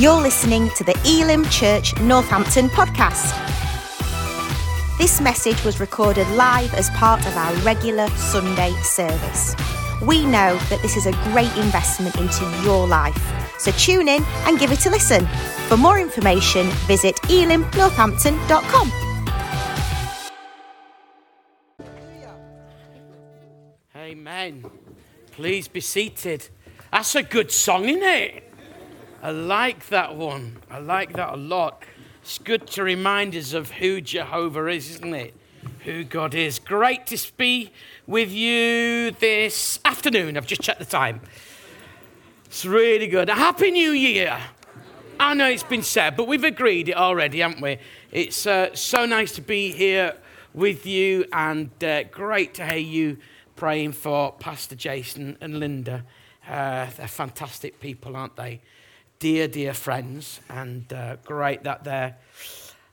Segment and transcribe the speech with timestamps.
[0.00, 3.36] You're listening to the Elim Church Northampton podcast.
[4.96, 9.54] This message was recorded live as part of our regular Sunday service.
[10.00, 13.14] We know that this is a great investment into your life,
[13.58, 15.26] so tune in and give it a listen.
[15.68, 18.92] For more information, visit elimnorthampton.com.
[23.94, 24.64] Amen.
[25.32, 26.48] Please be seated.
[26.90, 28.49] That's a good song, isn't it?
[29.22, 30.56] I like that one.
[30.70, 31.84] I like that a lot.
[32.22, 35.34] It's good to remind us of who Jehovah is, isn't it?
[35.84, 36.58] Who God is.
[36.58, 37.70] Great to be
[38.06, 40.38] with you this afternoon.
[40.38, 41.20] I've just checked the time.
[42.46, 43.28] It's really good.
[43.28, 44.40] A happy new year.
[45.18, 47.76] I know it's been said, but we've agreed it already, haven't we?
[48.10, 50.16] It's uh, so nice to be here
[50.54, 53.18] with you and uh, great to hear you
[53.54, 56.06] praying for Pastor Jason and Linda.
[56.48, 58.62] Uh, they're fantastic people, aren't they?
[59.20, 62.16] Dear, dear friends, and uh, great that they're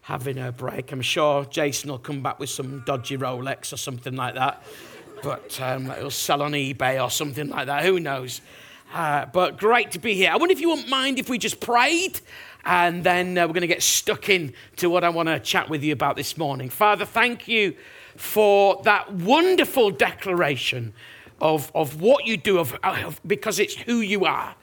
[0.02, 0.92] having a break.
[0.92, 4.62] I'm sure Jason will come back with some dodgy Rolex or something like that,
[5.24, 7.86] but um, it'll sell on eBay or something like that.
[7.86, 8.42] Who knows?
[8.94, 10.30] Uh, but great to be here.
[10.30, 12.20] I wonder if you wouldn't mind if we just prayed
[12.66, 15.70] and then uh, we're going to get stuck in to what I want to chat
[15.70, 16.68] with you about this morning.
[16.68, 17.74] Father, thank you
[18.18, 20.92] for that wonderful declaration
[21.40, 24.56] of, of what you do, of, of, because it's who you are.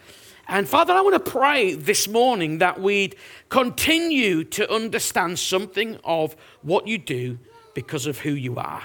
[0.46, 3.16] And Father, I want to pray this morning that we'd
[3.48, 7.38] continue to understand something of what you do
[7.74, 8.82] because of who you are.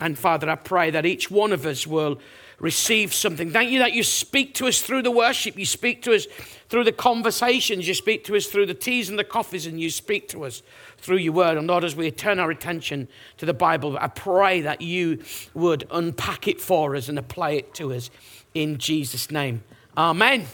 [0.00, 2.20] And Father, I pray that each one of us will
[2.60, 3.50] receive something.
[3.50, 6.26] Thank you that you speak to us through the worship, you speak to us
[6.68, 9.90] through the conversations, you speak to us through the teas and the coffees, and you
[9.90, 10.62] speak to us
[10.98, 11.58] through your word.
[11.58, 15.22] And Lord, as we turn our attention to the Bible, I pray that you
[15.52, 18.10] would unpack it for us and apply it to us
[18.54, 19.62] in Jesus' name.
[19.96, 20.46] Amen.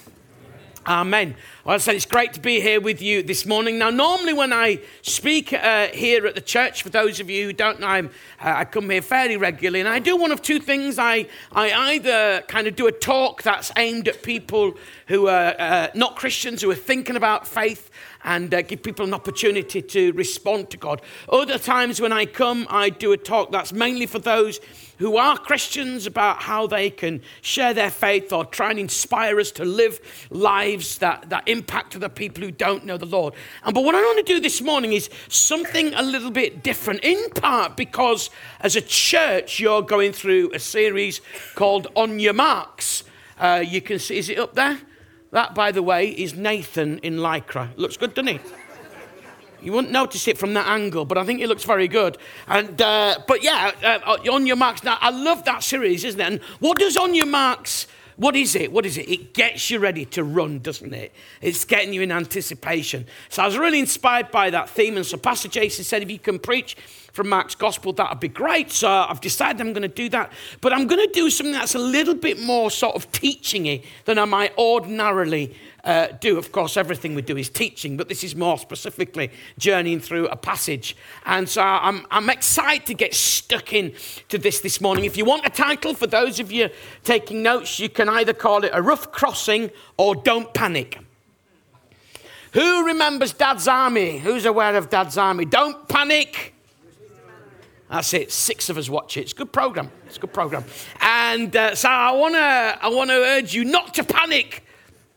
[0.87, 1.37] Amen.
[1.63, 3.79] Well, I said it's great to be here with you this morning.
[3.79, 7.53] Now, normally when I speak uh, here at the church, for those of you who
[7.53, 8.09] don't know, uh,
[8.41, 10.99] I come here fairly regularly, and I do one of two things.
[10.99, 14.75] I, I either kind of do a talk that's aimed at people
[15.09, 17.91] who are uh, not Christians, who are thinking about faith,
[18.25, 21.03] and uh, give people an opportunity to respond to God.
[21.29, 24.61] Other times when I come, I do a talk that's mainly for those
[24.99, 29.51] who are Christians about how they can share their faith or try and inspire us
[29.53, 33.33] to live lives that, that impact other people who don't know the Lord.
[33.65, 37.01] And but what I want to do this morning is something a little bit different,
[37.03, 38.29] in part because
[38.61, 41.23] as a church, you're going through a series
[41.55, 43.05] called On Your Marks.
[43.39, 44.81] Uh, you can see, is it up there?
[45.33, 47.71] That, by the way, is Nathan in Lycra.
[47.77, 48.41] Looks good, doesn't he?
[49.63, 52.17] You wouldn't notice it from that angle, but I think it looks very good.
[52.49, 54.83] And uh, but yeah, uh, uh, on your marks.
[54.83, 56.27] Now I love that series, isn't it?
[56.27, 57.87] And what does on your marks?
[58.17, 58.71] What is it?
[58.71, 59.09] What is it?
[59.09, 61.13] It gets you ready to run, doesn't it?
[61.41, 63.07] It's getting you in anticipation.
[63.31, 64.99] So I was really inspired by that theme.
[64.99, 66.77] And so Pastor Jason said, if you can preach
[67.13, 68.71] from Mark's gospel, that would be great.
[68.71, 70.33] So I've decided I'm going to do that.
[70.61, 74.19] But I'm going to do something that's a little bit more sort of teaching than
[74.19, 75.55] I might ordinarily
[75.85, 76.39] uh, do.
[76.39, 80.37] Of course, everything we do is teaching, but this is more specifically journeying through a
[80.37, 80.97] passage.
[81.27, 83.95] And so I'm, I'm excited to get stuck in
[84.29, 85.05] to this this morning.
[85.05, 86.71] If you want a title, for those of you
[87.05, 90.99] taking notes, you can either call it A Rough Crossing or Don't Panic.
[92.53, 94.19] Who remembers Dad's Army?
[94.19, 95.45] Who's aware of Dad's Army?
[95.45, 96.55] Don't panic.
[97.91, 98.31] That's it.
[98.31, 99.23] Six of us watch it.
[99.23, 99.91] It's a good program.
[100.07, 100.65] It's a good program.
[101.01, 104.63] And uh, so I want to I wanna urge you not to panic,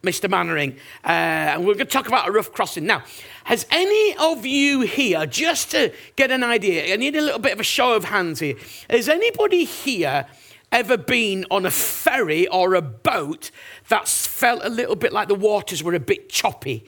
[0.02, 0.28] Mr.
[0.28, 0.72] Mainwaring.
[1.04, 2.86] Uh, and we're going to talk about a rough crossing.
[2.86, 3.04] Now,
[3.44, 7.54] has any of you here, just to get an idea, I need a little bit
[7.54, 8.56] of a show of hands here.
[8.90, 10.26] Has anybody here
[10.72, 13.52] ever been on a ferry or a boat
[13.88, 16.86] that's felt a little bit like the waters were a bit choppy?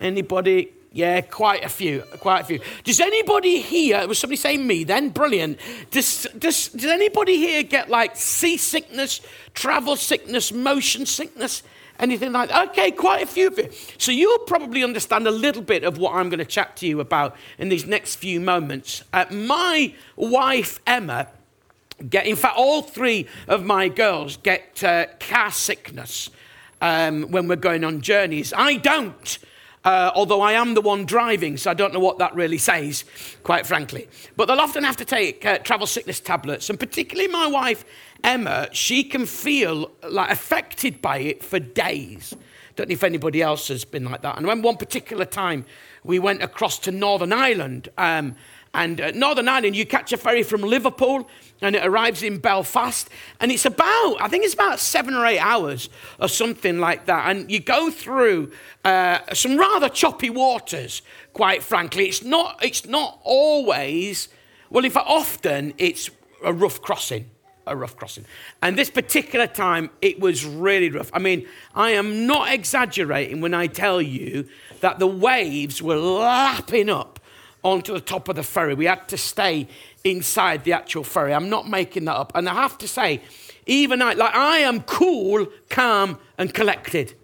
[0.00, 0.74] Anybody?
[0.94, 2.60] Yeah, quite a few, quite a few.
[2.84, 5.08] Does anybody here, was somebody saying me then?
[5.08, 5.58] Brilliant.
[5.90, 9.22] Does, does, does anybody here get like seasickness,
[9.54, 11.62] travel sickness, motion sickness?
[11.98, 12.68] Anything like that?
[12.70, 13.70] Okay, quite a few of you.
[13.96, 17.00] So you'll probably understand a little bit of what I'm going to chat to you
[17.00, 19.02] about in these next few moments.
[19.14, 21.28] Uh, my wife, Emma,
[22.10, 26.28] get, in fact, all three of my girls get uh, car sickness
[26.82, 28.52] um, when we're going on journeys.
[28.54, 29.38] I don't.
[29.84, 33.04] Uh, although I am the one driving, so I don't know what that really says,
[33.42, 34.08] quite frankly.
[34.36, 37.84] But they'll often have to take uh, travel sickness tablets, and particularly my wife,
[38.22, 42.34] Emma, she can feel like affected by it for days.
[42.76, 44.38] Don't know if anybody else has been like that.
[44.38, 45.66] And when one particular time
[46.04, 48.36] we went across to Northern Ireland, um,
[48.74, 51.28] and uh, Northern Ireland, you catch a ferry from Liverpool
[51.60, 53.08] and it arrives in Belfast.
[53.38, 57.28] And it's about, I think it's about seven or eight hours or something like that.
[57.28, 58.50] And you go through
[58.84, 61.02] uh, some rather choppy waters,
[61.34, 62.08] quite frankly.
[62.08, 64.28] It's not, it's not always,
[64.70, 66.08] well, in fact, often it's
[66.42, 67.30] a rough crossing.
[67.64, 68.24] A rough crossing.
[68.60, 71.10] And this particular time, it was really rough.
[71.12, 71.46] I mean,
[71.76, 74.48] I am not exaggerating when I tell you
[74.80, 77.20] that the waves were lapping up
[77.62, 78.74] onto the top of the ferry.
[78.74, 79.68] We had to stay
[80.04, 81.32] inside the actual ferry.
[81.32, 82.32] I'm not making that up.
[82.34, 83.20] And I have to say,
[83.66, 87.14] even I, like I am cool, calm, and collected.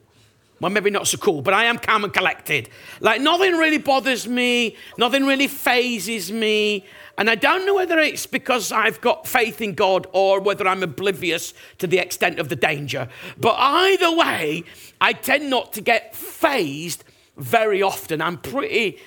[0.61, 2.69] Well, maybe not so cool, but I am calm and collected.
[3.01, 6.85] Like nothing really bothers me, nothing really phases me.
[7.17, 10.83] And I don't know whether it's because I've got faith in God or whether I'm
[10.83, 13.09] oblivious to the extent of the danger.
[13.41, 14.65] But either way,
[15.01, 17.05] I tend not to get phased
[17.37, 18.21] very often.
[18.21, 18.99] I'm pretty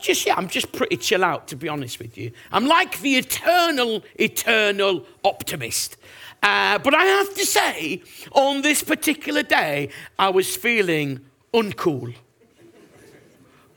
[0.00, 2.32] just yeah, I'm just pretty chill out to be honest with you.
[2.50, 5.96] I'm like the eternal, eternal optimist.
[6.42, 8.02] Uh, but I have to say,
[8.32, 11.20] on this particular day, I was feeling
[11.54, 12.14] uncool,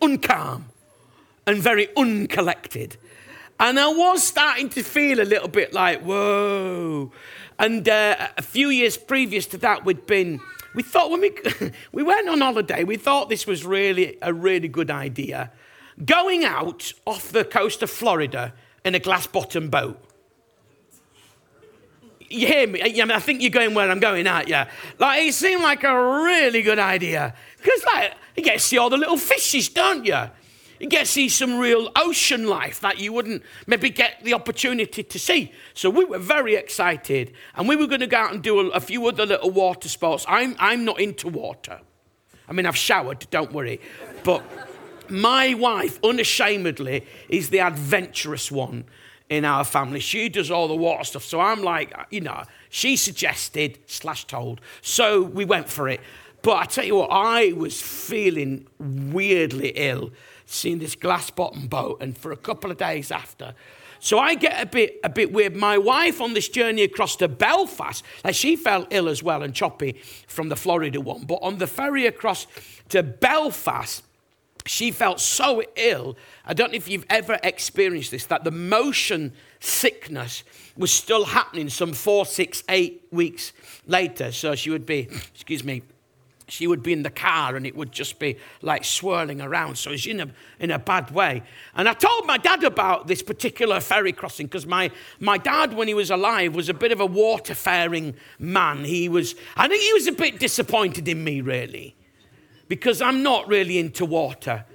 [0.01, 0.63] uncalm,
[1.45, 2.98] and very uncollected.
[3.60, 7.12] And I was starting to feel a little bit like, whoa.
[7.60, 10.42] And uh, a few years previous to that, we'd been,
[10.74, 11.38] we thought when we,
[11.92, 15.51] we went on holiday, we thought this was really a really good idea
[16.03, 18.53] going out off the coast of Florida
[18.83, 20.01] in a glass bottom boat.
[22.27, 22.81] You hear me?
[22.81, 24.69] I, mean, I think you're going where I'm going at, yeah.
[24.97, 27.36] Like, it seemed like a really good idea.
[27.57, 30.19] Because, like, you get to see all the little fishes, don't you?
[30.80, 35.03] You get to see some real ocean life that you wouldn't maybe get the opportunity
[35.03, 35.53] to see.
[35.74, 37.31] So we were very excited.
[37.56, 39.88] And we were going to go out and do a, a few other little water
[39.88, 40.25] sports.
[40.27, 41.80] I'm, I'm not into water.
[42.47, 43.80] I mean, I've showered, don't worry.
[44.24, 44.44] But
[45.10, 48.86] my wife, unashamedly, is the adventurous one
[49.30, 50.00] in our family.
[50.00, 51.24] She does all the water stuff.
[51.24, 54.62] So I'm like, you know, she suggested slash told.
[54.81, 56.02] So we went for it.
[56.42, 60.12] But I tell you what, I was feeling weirdly ill
[60.46, 63.56] seeing this glass bottom boat, and for a couple of days after.
[64.00, 65.56] So I get a bit a bit weird.
[65.56, 69.54] My wife on this journey across to Belfast, like she felt ill as well and
[69.56, 69.94] choppy
[70.28, 71.25] from the Florida one.
[71.25, 72.46] But on the ferry across
[72.90, 74.04] to Belfast,
[74.65, 76.17] she felt so ill.
[76.44, 80.44] I don't know if you've ever experienced this, that the motion sickness
[80.75, 83.53] was still happening some four, six, eight weeks
[83.85, 84.31] later.
[84.31, 85.83] So she would be, excuse me,
[86.47, 89.77] she would be in the car and it would just be like swirling around.
[89.77, 90.29] So she's in a,
[90.59, 91.44] in a bad way.
[91.75, 95.88] And I told my dad about this particular ferry crossing because my, my dad, when
[95.88, 98.83] he was alive, was a bit of a waterfaring man.
[98.83, 101.95] He was, I think he was a bit disappointed in me, really
[102.67, 104.65] because I'm not really into water.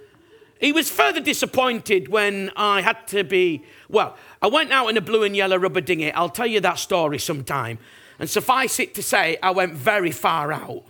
[0.61, 5.01] He was further disappointed when I had to be, well, I went out in a
[5.01, 6.13] blue and yellow rubber dinghy.
[6.13, 7.79] I'll tell you that story sometime.
[8.19, 10.85] And suffice it to say, I went very far out.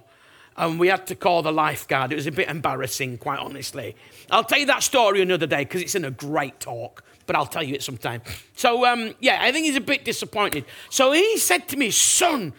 [0.56, 2.11] And we had to call the lifeguard.
[2.11, 3.94] It was a bit embarrassing, quite honestly.
[4.32, 7.46] I'll tell you that story another day because it's in a great talk, but I'll
[7.46, 8.23] tell you it sometime.
[8.56, 10.64] So, um, yeah, I think he's a bit disappointed.
[10.91, 12.53] So he said to me, Son,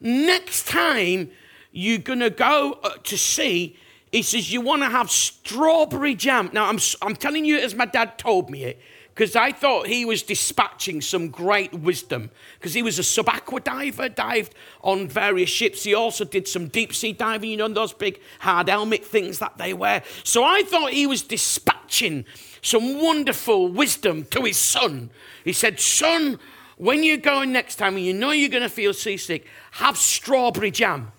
[0.00, 1.30] next time
[1.72, 3.76] you're going to go uh, to sea,
[4.12, 6.50] he says, You want to have strawberry jam.
[6.52, 8.80] Now, I'm, I'm telling you as my dad told me it,
[9.14, 13.60] because I thought he was dispatching some great wisdom, because he was a sub aqua
[13.60, 15.82] diver, dived on various ships.
[15.82, 19.58] He also did some deep sea diving, you know, those big hard helmet things that
[19.58, 20.02] they wear.
[20.22, 22.26] So I thought he was dispatching
[22.62, 25.10] some wonderful wisdom to his son.
[25.44, 26.38] He said, Son,
[26.76, 30.70] when you're going next time and you know you're going to feel seasick, have strawberry
[30.70, 31.12] jam.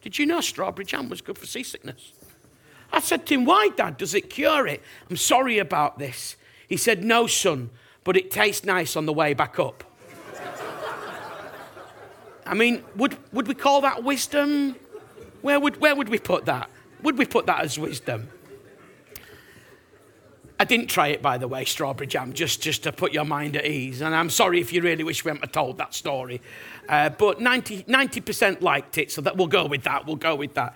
[0.00, 2.12] Did you know strawberry jam was good for seasickness?
[2.92, 3.96] I said to him, Why, Dad?
[3.96, 4.82] Does it cure it?
[5.10, 6.36] I'm sorry about this.
[6.68, 7.70] He said, No, son,
[8.04, 9.84] but it tastes nice on the way back up.
[12.46, 14.74] I mean, would, would we call that wisdom?
[15.42, 16.70] Where would, where would we put that?
[17.02, 18.30] Would we put that as wisdom?
[20.60, 23.54] I didn't try it, by the way, strawberry jam, just, just to put your mind
[23.56, 24.00] at ease.
[24.00, 26.42] And I'm sorry if you really wish we hadn't told that story.
[26.88, 30.06] Uh, but 90, 90% liked it, so that we'll go with that.
[30.06, 30.74] We'll go with that.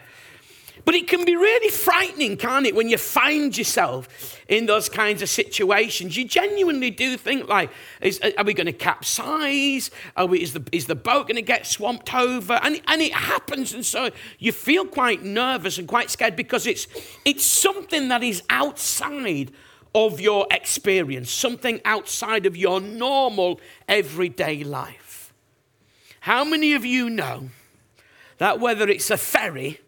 [0.84, 5.20] But it can be really frightening, can't it, when you find yourself in those kinds
[5.20, 6.16] of situations?
[6.16, 7.70] You genuinely do think, like,
[8.00, 9.90] is, are we going to capsize?
[10.28, 12.54] We, is, the, is the boat going to get swamped over?
[12.54, 16.86] And, and it happens, and so you feel quite nervous and quite scared because it's,
[17.24, 19.52] it's something that is outside
[19.94, 25.32] of your experience, something outside of your normal everyday life.
[26.20, 27.50] How many of you know
[28.38, 29.80] that whether it's a ferry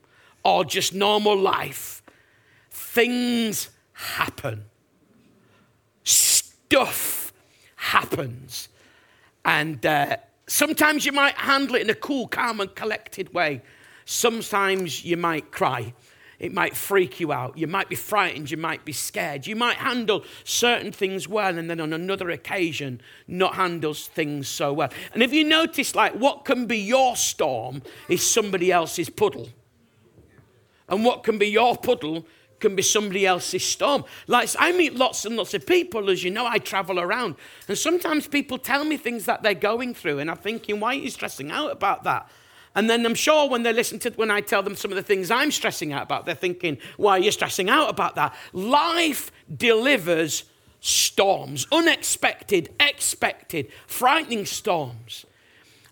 [0.43, 2.03] or just normal life,
[2.71, 4.65] things happen?
[6.75, 7.33] stuff
[7.77, 8.69] happens.
[9.45, 10.17] And uh,
[10.49, 13.63] sometimes you might handle it in a cool, calm, and collected way.
[14.05, 15.95] Sometimes you might cry.
[16.45, 17.57] It might freak you out.
[17.57, 18.51] You might be frightened.
[18.51, 19.47] You might be scared.
[19.47, 24.71] You might handle certain things well, and then on another occasion, not handle things so
[24.71, 24.91] well.
[25.15, 29.49] And if you notice, like, what can be your storm is somebody else's puddle.
[30.87, 32.27] And what can be your puddle
[32.61, 34.05] can be somebody else's storm.
[34.27, 37.37] Like, I meet lots and lots of people, as you know, I travel around.
[37.69, 40.99] And sometimes people tell me things that they're going through, and I'm thinking, why are
[40.99, 42.31] you stressing out about that?
[42.75, 45.03] And then I'm sure when they listen to when I tell them some of the
[45.03, 48.35] things I'm stressing out about, they're thinking, why are you stressing out about that?
[48.53, 50.45] Life delivers
[50.81, 55.25] storms, unexpected, expected, frightening storms.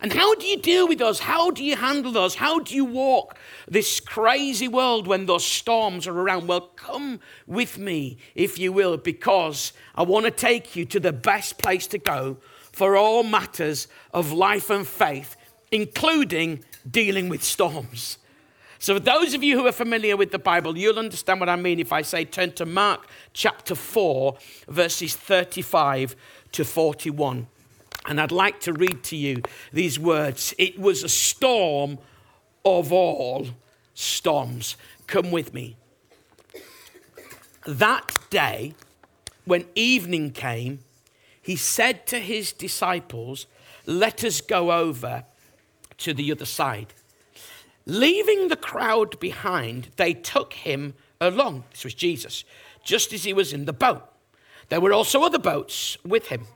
[0.02, 1.20] And how do you deal with those?
[1.20, 2.34] How do you handle those?
[2.34, 6.48] How do you walk this crazy world when those storms are around?
[6.48, 11.12] Well, come with me, if you will, because I want to take you to the
[11.12, 12.38] best place to go
[12.72, 15.36] for all matters of life and faith,
[15.70, 18.18] including dealing with storms.
[18.78, 21.78] So, those of you who are familiar with the Bible, you'll understand what I mean
[21.78, 24.36] if I say turn to Mark chapter 4,
[24.66, 26.16] verses 35
[26.50, 27.46] to 41.
[28.06, 30.52] And I'd like to read to you these words.
[30.58, 31.98] It was a storm
[32.64, 33.46] of all
[33.94, 34.76] storms.
[35.06, 35.76] Come with me.
[37.64, 38.74] That day,
[39.44, 40.80] when evening came,
[41.40, 43.46] he said to his disciples,
[43.86, 45.24] Let us go over
[46.02, 46.94] to the other side.
[47.86, 51.64] Leaving the crowd behind, they took him along.
[51.70, 52.44] This was Jesus,
[52.84, 54.02] just as he was in the boat.
[54.68, 56.46] There were also other boats with him.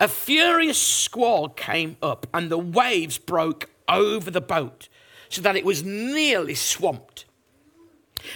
[0.00, 4.88] A furious squall came up, and the waves broke over the boat
[5.28, 7.24] so that it was nearly swamped.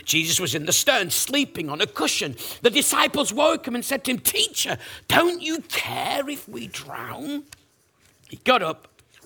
[0.04, 2.36] Jesus was in the stern, sleeping on a cushion.
[2.62, 7.44] The disciples woke him and said to him, Teacher, don't you care if we drown?
[8.28, 8.88] He got up,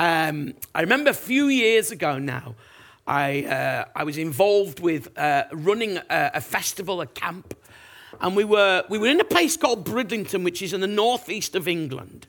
[0.00, 2.54] Um, I remember a few years ago now,
[3.06, 7.54] I, uh, I was involved with uh, running a, a, festival, a camp,
[8.18, 11.54] and we were, we were in a place called Bridlington, which is in the northeast
[11.54, 12.26] of England.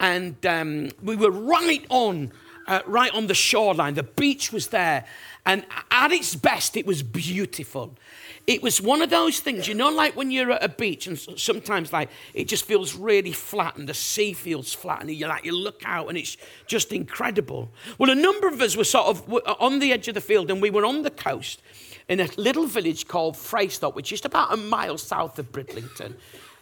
[0.00, 2.32] And um, we were right on,
[2.66, 3.96] uh, right on the shoreline.
[3.96, 5.04] The beach was there.
[5.44, 7.98] And at its best, it was beautiful.
[8.46, 11.18] It was one of those things, you know, like when you're at a beach and
[11.18, 15.44] sometimes like it just feels really flat and the sea feels flat and you like
[15.44, 17.70] you look out and it's just incredible.
[17.98, 20.60] Well, a number of us were sort of on the edge of the field and
[20.60, 21.62] we were on the coast
[22.08, 26.16] in a little village called Fraisthorpe, which is about a mile south of Bridlington.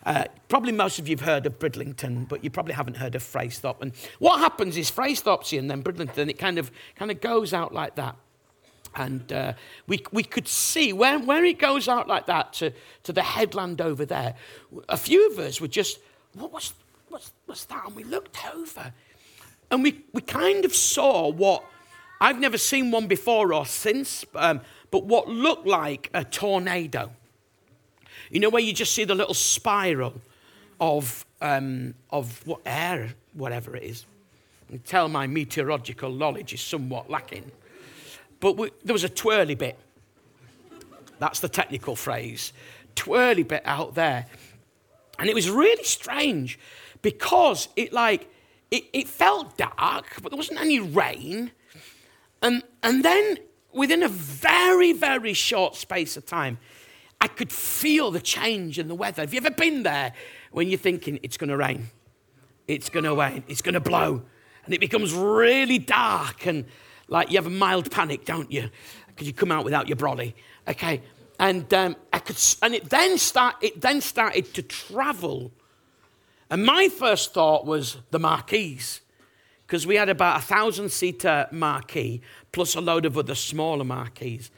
[0.04, 3.23] Uh, probably most of you have heard of Bridlington, but you probably haven't heard of
[3.23, 3.80] Fraisthorpe.
[3.80, 7.52] And what happens is Fraisthorpe's here and then Bridlington, it kind of, kind of goes
[7.52, 8.16] out like that.
[8.95, 9.52] And uh,
[9.87, 12.73] we, we could see where, where it goes out like that to,
[13.04, 14.35] to the headland over there.
[14.88, 15.99] A few of us were just,
[16.35, 16.73] what was,
[17.09, 17.87] what's, what's that?
[17.87, 18.92] And we looked over
[19.71, 21.64] and we, we kind of saw what
[22.21, 27.12] I've never seen one before or since, um, but what looked like a tornado.
[28.30, 30.14] You know, where you just see the little spiral
[30.80, 34.04] of, um, of what air, whatever it is.
[34.71, 37.50] And tell my meteorological knowledge is somewhat lacking.
[38.40, 39.78] But we, there was a twirly bit.
[41.18, 42.52] That's the technical phrase.
[42.95, 44.26] Twirly bit out there.
[45.18, 46.59] And it was really strange
[47.02, 48.30] because it like
[48.71, 51.52] it, it felt dark, but there wasn't any rain.
[52.42, 53.38] And, and then
[53.73, 56.59] within a very, very short space of time,
[57.21, 59.23] I could feel the change in the weather.
[59.23, 60.12] Have you ever been there
[60.52, 61.88] when you're thinking it's going to rain?
[62.68, 63.42] It's going to rain.
[63.49, 64.23] It's going to blow.
[64.64, 66.66] And it becomes really dark and
[67.09, 68.71] like you have a mild panic, don't you?
[69.09, 70.35] Because you come out without your brolly.
[70.69, 71.03] Okay.
[71.41, 75.53] And um, I could, and it then start, it then started to travel.
[76.50, 79.00] And my first thought was the marquees
[79.67, 82.23] because we had about a thousand seater marquee
[82.53, 84.50] plus a load of other smaller marquees.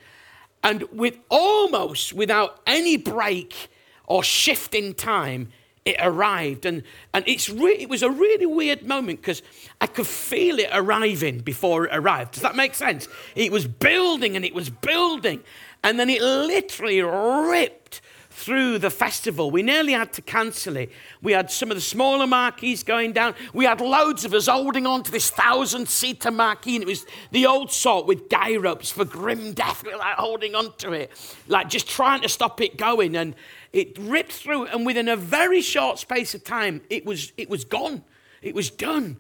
[0.63, 3.71] And with almost without any break
[4.07, 5.51] or shift in time,
[5.85, 6.67] it arrived.
[6.67, 6.83] And,
[7.15, 9.43] and it's re- it was a really weird moment because
[9.81, 12.33] I could feel it arriving before it arrived.
[12.33, 13.09] Does that make sense?
[13.35, 15.43] It was building and it was building.
[15.83, 19.51] And then it literally ripped through the festival.
[19.51, 20.91] We nearly had to cancel it.
[21.21, 23.35] We had some of the smaller marquees going down.
[23.53, 27.05] We had loads of us holding on to this thousand seater marquee, and it was
[27.33, 29.85] the old sort with guy ropes for grim death.
[30.01, 31.11] Like holding on to it,
[31.47, 33.17] like just trying to stop it going.
[33.17, 33.35] And
[33.73, 37.65] it ripped through, and within a very short space of time, it was, it was
[37.65, 38.03] gone.
[38.43, 39.19] It was done.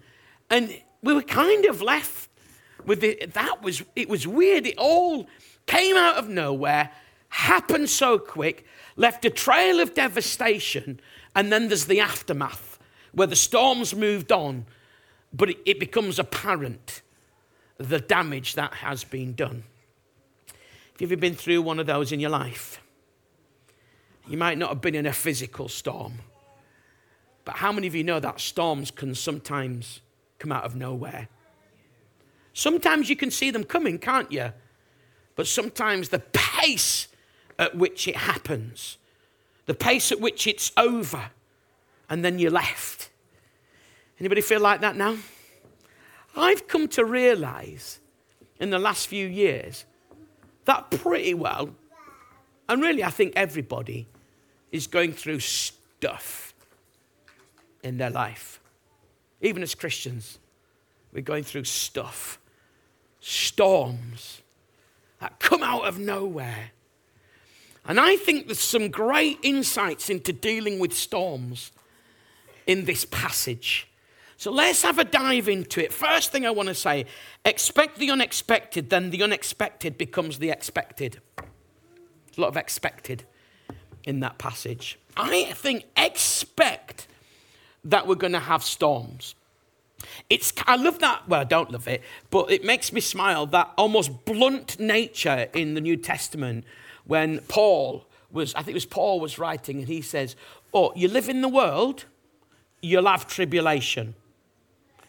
[0.48, 2.28] And we were kind of left
[2.84, 3.34] with it.
[3.34, 4.66] That was, it was weird.
[4.66, 5.28] It all
[5.66, 6.90] came out of nowhere,
[7.28, 8.66] happened so quick,
[8.96, 11.00] left a trail of devastation,
[11.36, 12.78] and then there's the aftermath
[13.12, 14.66] where the storms moved on,
[15.32, 17.02] but it, becomes apparent
[17.78, 19.62] the damage that has been done.
[20.48, 22.80] Have you ever been through one of those in your life?
[24.30, 26.14] You might not have been in a physical storm,
[27.44, 30.00] but how many of you know that storms can sometimes
[30.38, 31.28] come out of nowhere?
[32.54, 34.52] Sometimes you can see them coming, can't you?
[35.40, 37.08] but sometimes the pace
[37.58, 38.98] at which it happens,
[39.64, 41.30] the pace at which it's over,
[42.10, 43.08] and then you're left.
[44.18, 45.16] Anybody feel like that now?
[46.36, 48.00] I've come to realize
[48.60, 49.86] in the last few years
[50.66, 51.70] that pretty well,
[52.68, 54.08] and really I think everybody
[54.72, 56.54] is going through stuff
[57.82, 58.60] in their life.
[59.40, 60.38] Even as Christians,
[61.12, 62.38] we're going through stuff,
[63.20, 64.42] storms,
[65.20, 66.70] that come out of nowhere.
[67.84, 71.72] And I think there's some great insights into dealing with storms
[72.66, 73.88] in this passage.
[74.36, 75.92] So let's have a dive into it.
[75.92, 77.06] First thing I want to say
[77.44, 81.20] expect the unexpected, then the unexpected becomes the expected.
[81.38, 83.24] A lot of expected
[84.04, 84.98] in that passage.
[85.16, 87.06] I think expect
[87.84, 89.34] that we're going to have storms.
[90.28, 93.72] It's, I love that, well, I don't love it, but it makes me smile that
[93.76, 96.64] almost blunt nature in the New Testament
[97.04, 100.36] when Paul was, I think it was Paul was writing, and he says,
[100.72, 102.04] Oh, you live in the world,
[102.80, 104.14] you'll have tribulation.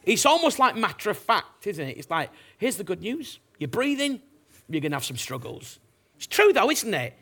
[0.04, 1.98] It's almost like matter of fact, isn't it?
[1.98, 3.40] It's like, here's the good news.
[3.60, 4.22] You're breathing,
[4.68, 5.80] you're going to have some struggles.
[6.18, 7.14] It's true, though, isn't it?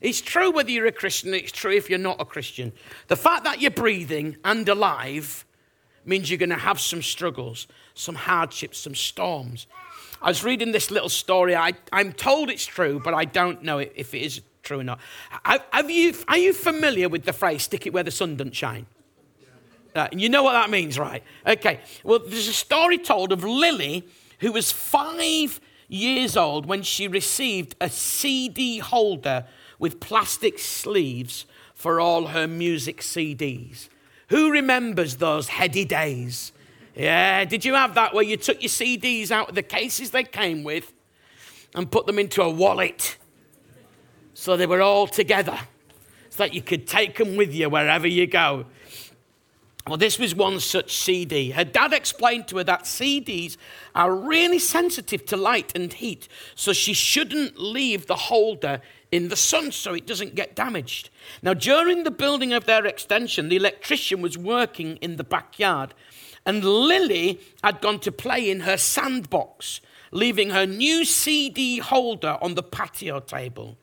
[0.00, 2.72] It's true whether you're a Christian, it's true if you're not a Christian.
[3.08, 5.44] The fact that you're breathing and alive
[6.04, 9.66] means you're going to have some struggles, some hardships, some storms.
[10.22, 11.54] I was reading this little story.
[11.54, 15.00] I, am told it's true, but I don't know if it is true or not.
[15.44, 18.86] Have you, are you familiar with the phrase, stick it where the sun doesn't shine?
[19.94, 21.22] Uh, you know what that means, right?
[21.46, 21.80] Okay.
[22.04, 24.06] Well, there's a story told of Lily,
[24.40, 29.46] who was five years old when she received a CD holder
[29.78, 33.88] with plastic sleeves for all her music CDs.
[34.28, 36.52] Who remembers those heady days?
[36.94, 40.24] Yeah, did you have that where you took your CDs out of the cases they
[40.24, 40.92] came with
[41.74, 43.16] and put them into a wallet
[44.34, 45.58] so they were all together
[46.30, 48.66] so that you could take them with you wherever you go?
[49.86, 51.50] Well, this was one such CD.
[51.52, 53.56] Her dad explained to her that CDs
[53.94, 59.36] are really sensitive to light and heat, so she shouldn't leave the holder in the
[59.36, 61.10] sun so it doesn't get damaged.
[61.42, 65.94] Now, during the building of their extension, the electrician was working in the backyard,
[66.44, 72.54] and Lily had gone to play in her sandbox, leaving her new CD holder on
[72.54, 73.76] the patio table.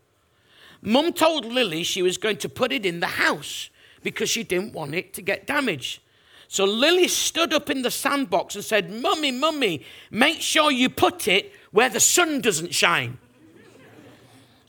[0.82, 3.70] Mum told Lily she was going to put it in the house
[4.04, 6.00] because she didn't want it to get damaged.
[6.48, 11.28] So Lily stood up in the sandbox and said, Mummy, Mummy, make sure you put
[11.28, 13.18] it where the sun doesn't shine.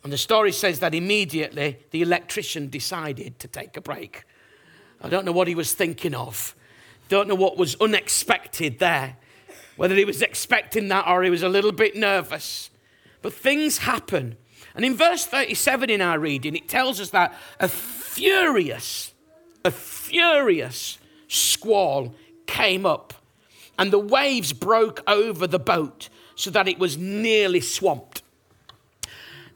[0.06, 4.22] And the story says that immediately the electrician decided to take a break.
[5.02, 6.54] I don't know what he was thinking of.
[7.08, 9.16] Don't know what was unexpected there.
[9.74, 12.70] Whether he was expecting that or he was a little bit nervous.
[13.20, 14.36] But things happen.
[14.76, 19.12] And in verse 37 in our reading, it tells us that a furious,
[19.64, 22.14] a furious squall
[22.46, 23.12] came up,
[23.76, 28.22] and the waves broke over the boat so that it was nearly swamped.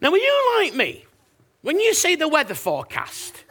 [0.01, 1.05] Now, are you like me?
[1.63, 3.45] When you see the weather forecast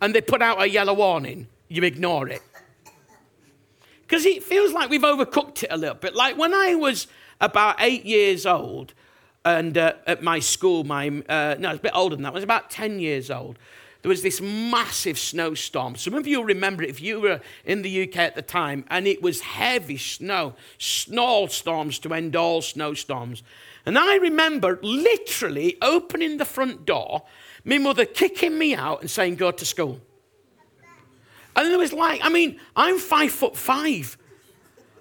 [0.00, 2.42] and they put out a yellow warning, you ignore it.
[4.02, 6.14] Because it feels like we've overcooked it a little bit.
[6.14, 7.06] Like when I was
[7.40, 8.94] about eight years old,
[9.44, 12.30] and uh, at my school, my uh, no, it's a bit older than that.
[12.30, 13.58] I was about ten years old.
[14.02, 15.96] There was this massive snowstorm.
[15.96, 19.06] Some of you remember it if you were in the UK at the time, and
[19.06, 23.42] it was heavy snow, storms to end all snowstorms.
[23.84, 27.24] And I remember literally opening the front door,
[27.64, 30.00] my mother kicking me out and saying, Go to school.
[31.56, 34.16] And it was like, I mean, I'm five foot five.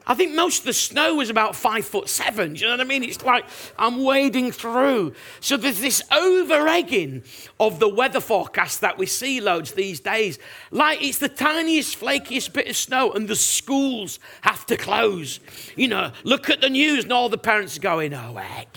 [0.10, 2.54] I think most of the snow was about five foot seven.
[2.54, 3.04] Do you know what I mean?
[3.04, 3.46] It's like
[3.78, 5.14] I'm wading through.
[5.40, 7.22] So there's this over egging
[7.60, 10.40] of the weather forecast that we see loads these days.
[10.72, 15.40] Like it's the tiniest, flakiest bit of snow, and the schools have to close.
[15.76, 18.76] You know, look at the news, and all the parents are going, oh, heck.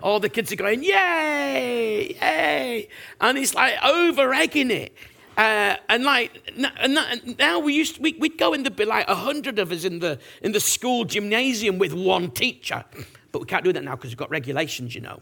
[0.00, 2.88] All the kids are going, yay, yay.
[3.20, 4.94] And it's like over egging it.
[5.36, 9.14] Uh, and like and now we used to, we, would go in the like a
[9.14, 12.84] hundred of us in the in the school gymnasium with one teacher,
[13.32, 15.20] but we can't do that now because we've got regulations, you know.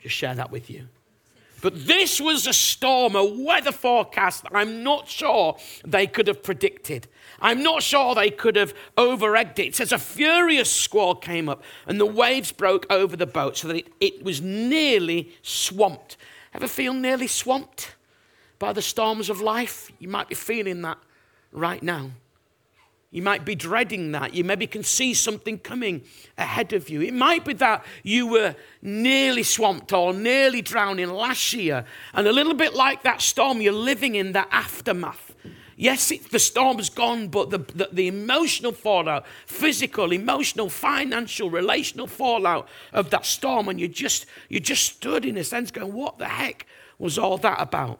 [0.00, 0.88] Just share that with you.
[1.60, 6.42] But this was a storm, a weather forecast that I'm not sure they could have
[6.42, 7.06] predicted.
[7.40, 9.66] I'm not sure they could have over egged it.
[9.66, 13.68] It says a furious squall came up and the waves broke over the boat so
[13.68, 16.16] that it, it was nearly swamped.
[16.54, 17.94] Ever feel nearly swamped?
[18.60, 19.90] By the storms of life.
[19.98, 20.98] You might be feeling that
[21.50, 22.10] right now.
[23.10, 24.34] You might be dreading that.
[24.34, 26.02] You maybe can see something coming
[26.38, 27.00] ahead of you.
[27.00, 32.32] It might be that you were nearly swamped or nearly drowning last year, and a
[32.32, 35.34] little bit like that storm, you're living in the aftermath.
[35.74, 42.06] Yes, it, the storm's gone, but the, the, the emotional fallout, physical, emotional, financial, relational
[42.06, 46.18] fallout of that storm, and you just you just stood in a sense going, "What
[46.18, 46.66] the heck
[46.98, 47.98] was all that about?"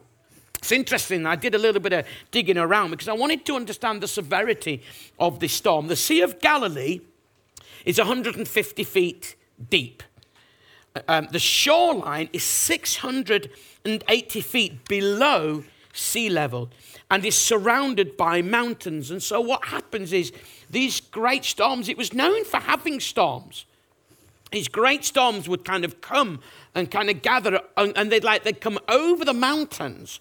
[0.61, 1.25] It's interesting.
[1.25, 4.83] I did a little bit of digging around because I wanted to understand the severity
[5.19, 5.87] of this storm.
[5.87, 7.01] The Sea of Galilee
[7.83, 9.35] is 150 feet
[9.69, 10.03] deep.
[11.07, 16.69] Um, the shoreline is 680 feet below sea level
[17.09, 19.09] and is surrounded by mountains.
[19.09, 20.31] And so, what happens is
[20.69, 23.65] these great storms, it was known for having storms.
[24.51, 26.41] These great storms would kind of come
[26.75, 30.19] and kind of gather, and, and they'd like they'd come over the mountains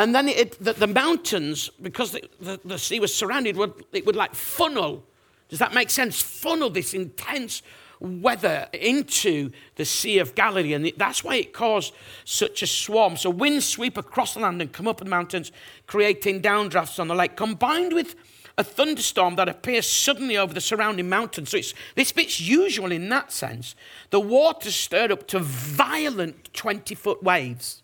[0.00, 4.06] and then it, the, the, mountains, because the, the, the, sea was surrounded, would, it
[4.06, 5.04] would like funnel.
[5.50, 6.22] Does that make sense?
[6.22, 7.60] Funnel this intense
[8.00, 10.72] weather into the Sea of Galilee.
[10.72, 11.92] And that's why it caused
[12.24, 13.18] such a swarm.
[13.18, 15.52] So winds sweep across the land and come up the mountains,
[15.86, 18.14] creating downdrafts on the lake, combined with
[18.56, 21.50] a thunderstorm that appears suddenly over the surrounding mountains.
[21.50, 23.74] So it's, this bit's usual in that sense.
[24.08, 27.82] The water stirred up to violent 20 foot waves.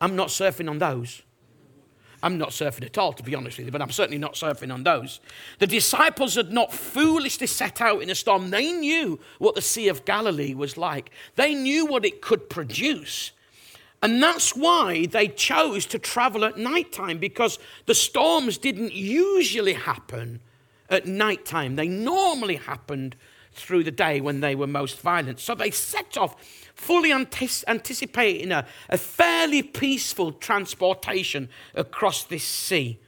[0.00, 1.22] I'm not surfing on those.
[2.22, 4.72] I'm not surfing at all, to be honest with you, but I'm certainly not surfing
[4.72, 5.20] on those.
[5.58, 8.50] The disciples had not foolishly set out in a storm.
[8.50, 13.32] They knew what the Sea of Galilee was like, they knew what it could produce.
[14.02, 19.74] And that's why they chose to travel at night time because the storms didn't usually
[19.74, 20.40] happen
[20.88, 21.76] at night time.
[21.76, 23.14] They normally happened
[23.52, 25.38] through the day when they were most violent.
[25.40, 26.36] So they set off
[26.80, 32.98] fully anticipating a, a fairly peaceful transportation across this sea.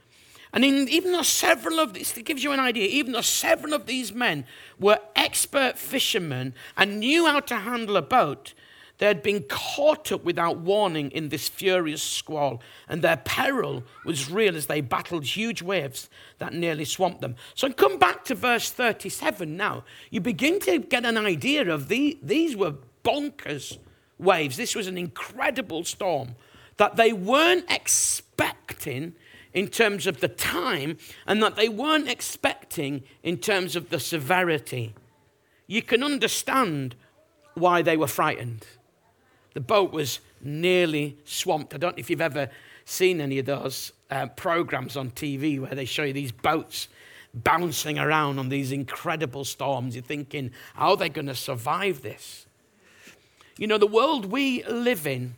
[0.53, 3.87] And in, even though several of it gives you an idea, even though several of
[3.87, 4.45] these men
[4.79, 8.53] were expert fishermen and knew how to handle a boat,
[8.99, 14.29] they had been caught up without warning in this furious squall, and their peril was
[14.29, 17.35] real as they battled huge waves that nearly swamped them.
[17.55, 19.83] So, come back to verse 37 now.
[20.11, 23.77] You begin to get an idea of the, these were bonkers
[24.17, 24.57] waves.
[24.57, 26.35] This was an incredible storm
[26.77, 29.13] that they weren't expecting
[29.53, 34.95] in terms of the time and that they weren't expecting in terms of the severity.
[35.67, 36.95] You can understand
[37.53, 38.65] why they were frightened.
[39.53, 41.73] The boat was nearly swamped.
[41.73, 42.49] I don't know if you've ever
[42.85, 46.87] seen any of those uh, programs on TV where they show you these boats
[47.33, 49.95] bouncing around on these incredible storms.
[49.95, 52.47] You're thinking, how are they going to survive this?
[53.63, 55.35] You know, the world we live in,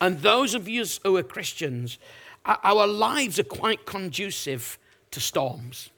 [0.00, 1.98] and those of you who are Christians,
[2.46, 4.78] our lives are quite conducive
[5.10, 5.90] to storms.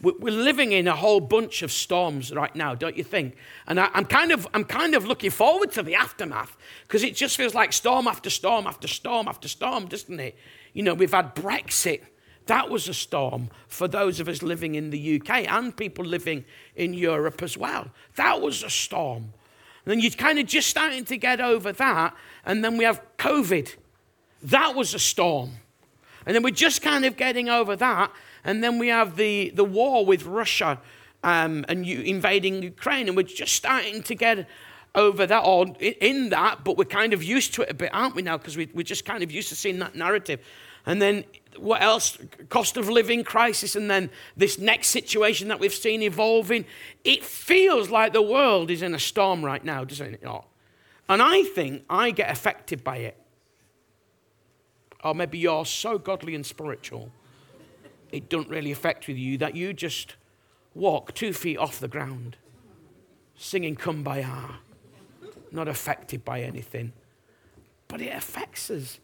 [0.00, 3.36] We're living in a whole bunch of storms right now, don't you think?
[3.68, 6.56] And I'm kind of, I'm kind of looking forward to the aftermath
[6.88, 10.36] because it just feels like storm after storm after storm after storm, doesn't it?
[10.72, 12.00] You know, we've had Brexit.
[12.46, 16.44] That was a storm for those of us living in the UK and people living
[16.74, 17.92] in Europe as well.
[18.16, 19.34] That was a storm.
[19.84, 22.14] And then you're kind of just starting to get over that.
[22.44, 23.74] And then we have COVID.
[24.44, 25.50] That was a storm.
[26.24, 28.12] And then we're just kind of getting over that.
[28.44, 30.80] And then we have the, the war with Russia
[31.24, 33.08] um, and you invading Ukraine.
[33.08, 34.48] And we're just starting to get
[34.94, 38.14] over that or in that, but we're kind of used to it a bit, aren't
[38.14, 38.36] we now?
[38.36, 40.40] Because we, we're just kind of used to seeing that narrative.
[40.84, 41.24] And then
[41.56, 42.18] what else?
[42.48, 46.64] Cost of living crisis, and then this next situation that we've seen evolving.
[47.04, 50.46] It feels like the world is in a storm right now, doesn't it not?
[51.08, 53.16] And I think I get affected by it.
[55.04, 57.10] Or maybe you're so godly and spiritual
[58.12, 60.16] it doesn't really affect with you, that you just
[60.74, 62.36] walk two feet off the ground,
[63.34, 64.56] singing Kumbaya,
[65.50, 66.92] not affected by anything.
[67.88, 69.00] But it affects us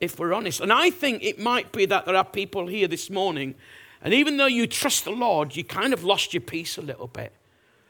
[0.00, 0.60] if we're honest.
[0.60, 3.54] And I think it might be that there are people here this morning,
[4.02, 7.08] and even though you trust the Lord, you kind of lost your peace a little
[7.08, 7.32] bit.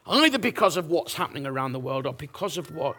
[0.07, 2.97] Either because of what's happening around the world or because of what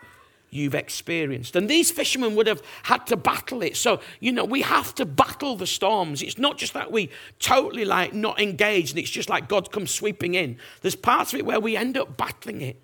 [0.49, 1.55] you've experienced.
[1.55, 3.75] And these fishermen would have had to battle it.
[3.75, 6.21] So, you know, we have to battle the storms.
[6.21, 9.91] It's not just that we totally like not engaged and it's just like God comes
[9.91, 10.57] sweeping in.
[10.81, 12.79] There's parts of it where we end up battling it.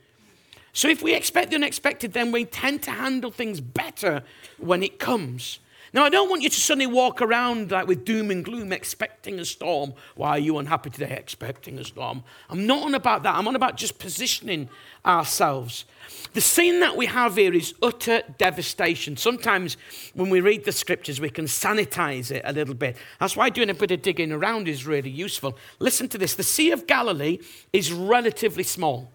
[0.72, 4.24] So if we expect the unexpected, then we tend to handle things better
[4.58, 5.60] when it comes.
[5.93, 9.39] Now, I don't want you to suddenly walk around like with doom and gloom, expecting
[9.39, 9.93] a storm.
[10.15, 12.23] Why are you unhappy today, expecting a storm?
[12.50, 13.36] I'm not on about that.
[13.36, 14.69] I'm on about just positioning
[15.06, 15.86] ourselves.
[16.34, 19.17] The scene that we have here is utter devastation.
[19.17, 19.78] Sometimes
[20.13, 22.97] when we read the scriptures, we can sanitize it a little bit.
[23.19, 25.58] That's why doing a bit of digging around is really useful.
[25.80, 27.39] Listen to this the Sea of Galilee
[27.71, 29.12] is relatively small.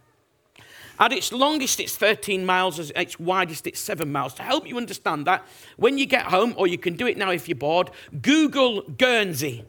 [0.99, 2.79] At its longest, it's 13 miles.
[2.79, 4.35] At its widest, it's 7 miles.
[4.35, 7.31] To help you understand that, when you get home, or you can do it now
[7.31, 9.65] if you're bored, Google Guernsey.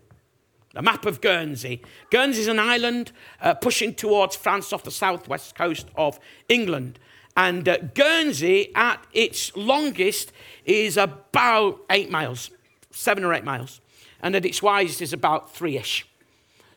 [0.74, 1.82] The map of Guernsey.
[2.10, 7.00] Guernsey is an island uh, pushing towards France off the southwest coast of England.
[7.38, 10.32] And uh, Guernsey, at its longest,
[10.66, 12.52] is about eight miles,
[12.92, 13.82] seven or eight miles.
[14.22, 16.08] And at its widest is about three ish.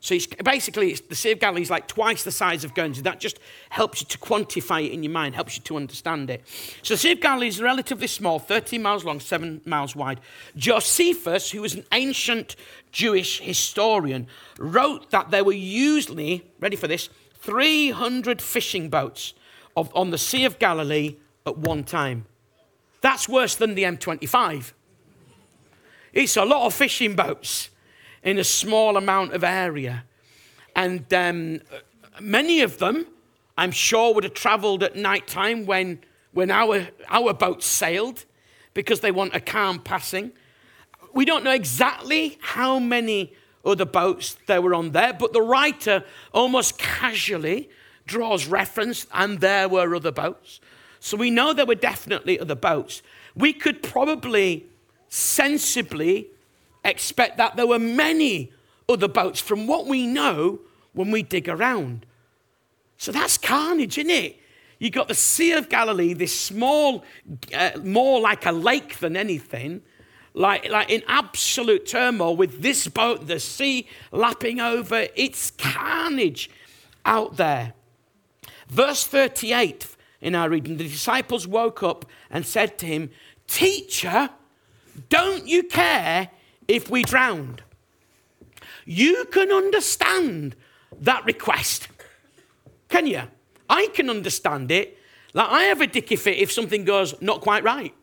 [0.06, 3.02] So it's, basically, it's, the Sea of Galilee is like twice the size of Guernsey.
[3.02, 3.40] That just
[3.70, 6.44] helps you to quantify it in your mind, helps you to understand it.
[6.82, 10.20] So the Sea of Galilee is relatively small, 13 miles long, 7 miles wide.
[10.56, 12.54] Josephus, who was an ancient
[12.92, 14.28] Jewish historian,
[14.60, 19.34] wrote that there were usually, ready for this, 300 fishing boats
[19.76, 22.26] of, on the Sea of Galilee at one time.
[23.00, 24.72] That's worse than the M25.
[26.12, 27.70] It's a lot of fishing boats
[28.26, 30.04] in a small amount of area.
[30.74, 31.60] And um,
[32.20, 33.06] many of them,
[33.56, 36.00] I'm sure, would have traveled at night time when,
[36.32, 38.24] when our, our boats sailed
[38.74, 40.32] because they want a calm passing.
[41.14, 43.32] We don't know exactly how many
[43.64, 47.70] other boats there were on there, but the writer almost casually
[48.06, 50.60] draws reference, and there were other boats.
[50.98, 53.02] So we know there were definitely other boats.
[53.36, 54.66] We could probably
[55.08, 56.28] sensibly
[56.86, 58.52] expect that there were many
[58.88, 60.60] other boats from what we know
[60.92, 62.06] when we dig around.
[62.98, 64.40] So that's carnage, isn't it?
[64.78, 67.04] You've got the Sea of Galilee, this small,
[67.54, 69.82] uh, more like a lake than anything,
[70.34, 75.06] like, like in absolute turmoil with this boat, the sea lapping over.
[75.14, 76.50] It's carnage
[77.06, 77.72] out there.
[78.68, 83.10] Verse 38 in our reading the disciples woke up and said to him,
[83.46, 84.30] Teacher,
[85.08, 86.30] don't you care
[86.68, 87.62] if we drowned.
[88.84, 90.56] You can understand
[91.00, 91.88] that request.
[92.88, 93.22] Can you?
[93.68, 94.98] I can understand it.
[95.34, 97.94] Like I have a dicky fit if something goes not quite right.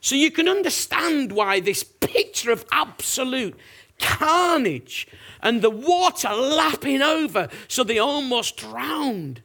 [0.00, 3.56] So you can understand why this picture of absolute
[3.98, 5.06] carnage
[5.40, 9.42] and the water lapping over so they almost drowned.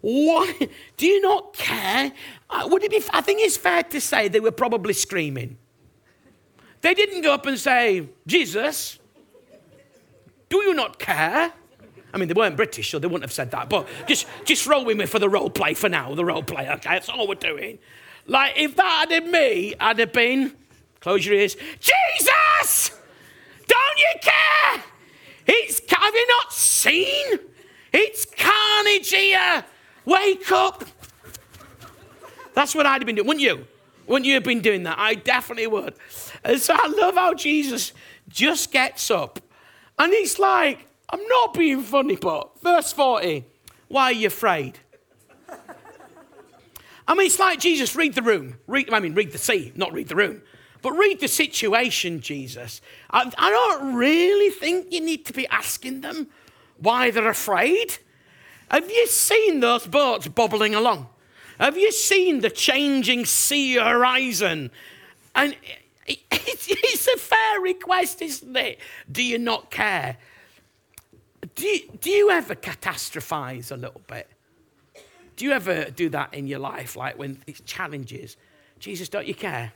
[0.00, 0.68] Why?
[0.96, 2.12] Do you not care?
[2.50, 5.56] Uh, would it be, I think it's fair to say they were probably screaming.
[6.82, 8.98] They didn't go up and say, Jesus,
[10.48, 11.52] do you not care?
[12.12, 13.70] I mean, they weren't British, so they wouldn't have said that.
[13.70, 16.68] But just, just roll with me for the role play for now, the role play,
[16.68, 16.90] okay?
[16.90, 17.78] That's all we're doing.
[18.26, 20.54] Like, if that had been me, I'd have been,
[21.00, 22.90] close your ears, Jesus!
[23.66, 24.84] Don't you care?
[25.46, 27.38] It's, have you not seen?
[27.92, 29.64] It's carnage here.
[30.04, 30.84] Wake up.
[32.54, 33.66] That's what I'd have been doing, wouldn't you?
[34.06, 34.98] Wouldn't you have been doing that?
[34.98, 35.94] I definitely would.
[36.44, 37.92] And so I love how Jesus
[38.28, 39.40] just gets up
[39.98, 43.44] and he's like, I'm not being funny, but verse 40,
[43.88, 44.78] why are you afraid?
[47.06, 48.56] I mean, it's like Jesus, read the room.
[48.66, 50.42] Read, I mean, read the sea, not read the room.
[50.80, 52.80] But read the situation, Jesus.
[53.10, 56.28] I, I don't really think you need to be asking them
[56.78, 57.98] why they're afraid.
[58.70, 61.08] Have you seen those boats bobbling along?
[61.60, 64.70] Have you seen the changing sea horizon?
[65.34, 65.54] And
[66.06, 68.78] it's a fair request, isn't it?
[69.10, 70.16] Do you not care?
[71.54, 74.28] Do you, do you ever catastrophize a little bit?
[75.36, 78.36] Do you ever do that in your life, like when it's challenges?
[78.78, 79.72] Jesus, don't you care?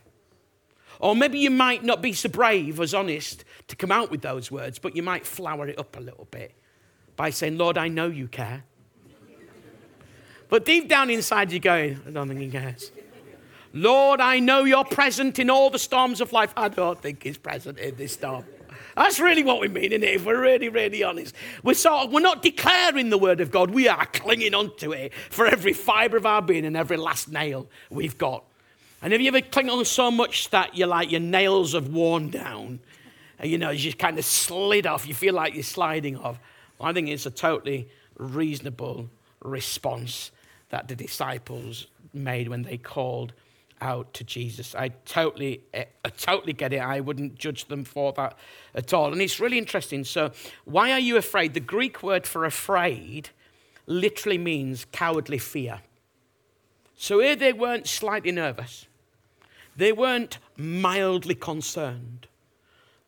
[0.99, 4.51] Or maybe you might not be so brave, as honest, to come out with those
[4.51, 6.55] words, but you might flower it up a little bit
[7.17, 8.65] by saying, Lord, I know you care.
[10.49, 12.93] But deep down inside, you're going, I don't think he cares.
[13.73, 16.53] Lord, I know you're present in all the storms of life.
[16.57, 18.45] I don't think he's present in this storm.
[18.97, 20.03] That's really what we mean, it?
[20.03, 21.35] If we're really, really honest.
[21.63, 25.13] We're, sort of, we're not declaring the word of God, we are clinging onto it
[25.31, 28.45] for every fibre of our being and every last nail we've got.
[29.03, 32.31] And have you ever clinged on so much that you're like your nails have worn
[32.31, 32.81] down?
[33.39, 35.07] And you know, you just kind of slid off.
[35.07, 36.39] You feel like you're sliding off.
[36.81, 39.11] I think it's a totally reasonable
[39.43, 40.31] response
[40.71, 43.35] that the disciples made when they called
[43.81, 44.75] out to Jesus.
[44.75, 46.79] I totally, eh, I totally get it.
[46.79, 48.37] I wouldn't judge them for that
[48.75, 49.13] at all.
[49.13, 50.05] And it's really interesting.
[50.05, 50.33] So,
[50.65, 51.55] why are you afraid?
[51.55, 53.31] The Greek word for afraid
[53.87, 55.81] literally means cowardly fear.
[56.97, 58.87] So, here they weren't slightly nervous,
[59.77, 62.27] they weren't mildly concerned,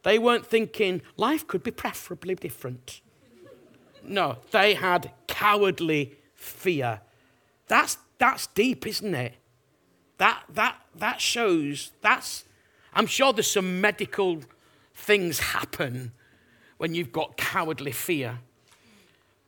[0.03, 3.01] they weren't thinking life could be preferably different.
[4.05, 7.01] No, they had cowardly fear.
[7.67, 9.35] That's, that's deep, isn't it?
[10.19, 12.45] That, that, that shows, that's,
[12.93, 14.41] I'm sure there's some medical
[14.95, 16.13] things happen
[16.77, 18.41] when you've got cowardly fear.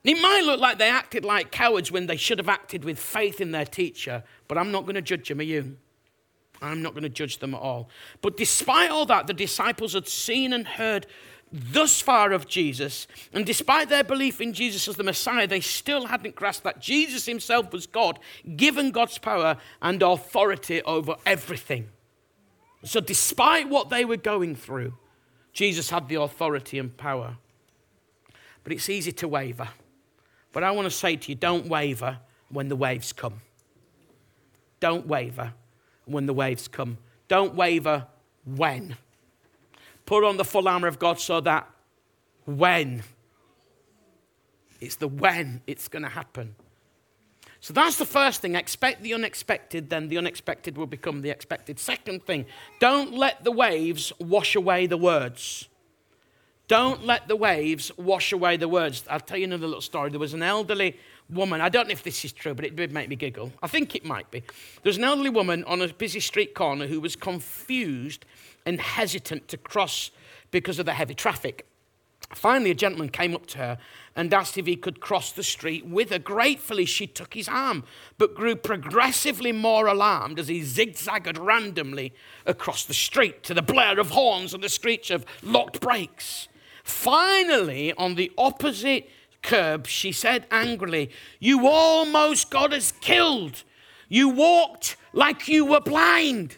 [0.03, 3.39] It might look like they acted like cowards when they should have acted with faith
[3.39, 5.77] in their teacher, but I'm not going to judge them, are you?
[6.61, 7.89] I'm not going to judge them at all.
[8.21, 11.07] But despite all that, the disciples had seen and heard
[11.51, 16.05] thus far of Jesus, and despite their belief in Jesus as the Messiah, they still
[16.05, 18.19] hadn't grasped that Jesus himself was God,
[18.55, 21.89] given God's power and authority over everything.
[22.83, 24.93] So, despite what they were going through,
[25.53, 27.37] Jesus had the authority and power.
[28.63, 29.69] But it's easy to waver.
[30.53, 33.41] But I want to say to you don't waver when the waves come.
[34.79, 35.53] Don't waver
[36.05, 36.97] when the waves come.
[37.27, 38.07] Don't waver
[38.45, 38.97] when.
[40.11, 41.69] Put on the full armor of God so that
[42.43, 43.01] when,
[44.81, 46.53] it's the when it's going to happen.
[47.61, 48.55] So that's the first thing.
[48.55, 51.79] Expect the unexpected, then the unexpected will become the expected.
[51.79, 52.45] Second thing,
[52.81, 55.69] don't let the waves wash away the words.
[56.67, 59.05] Don't let the waves wash away the words.
[59.09, 60.09] I'll tell you another little story.
[60.09, 60.97] There was an elderly
[61.29, 61.61] woman.
[61.61, 63.53] I don't know if this is true, but it did make me giggle.
[63.63, 64.41] I think it might be.
[64.41, 68.25] There was an elderly woman on a busy street corner who was confused
[68.65, 70.11] and hesitant to cross
[70.51, 71.65] because of the heavy traffic.
[72.35, 73.77] Finally, a gentleman came up to her
[74.15, 76.19] and asked if he could cross the street with her.
[76.19, 77.83] Gratefully, she took his arm,
[78.17, 82.13] but grew progressively more alarmed as he zigzagged randomly
[82.45, 86.47] across the street to the blare of horns and the screech of locked brakes.
[86.83, 89.09] Finally, on the opposite
[89.41, 93.63] curb, she said angrily, You almost got us killed.
[94.07, 96.57] You walked like you were blind.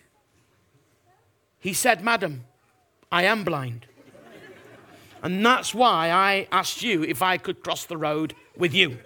[1.63, 2.43] He said, Madam,
[3.09, 3.85] I am blind.
[5.21, 8.97] And that's why I asked you if I could cross the road with you.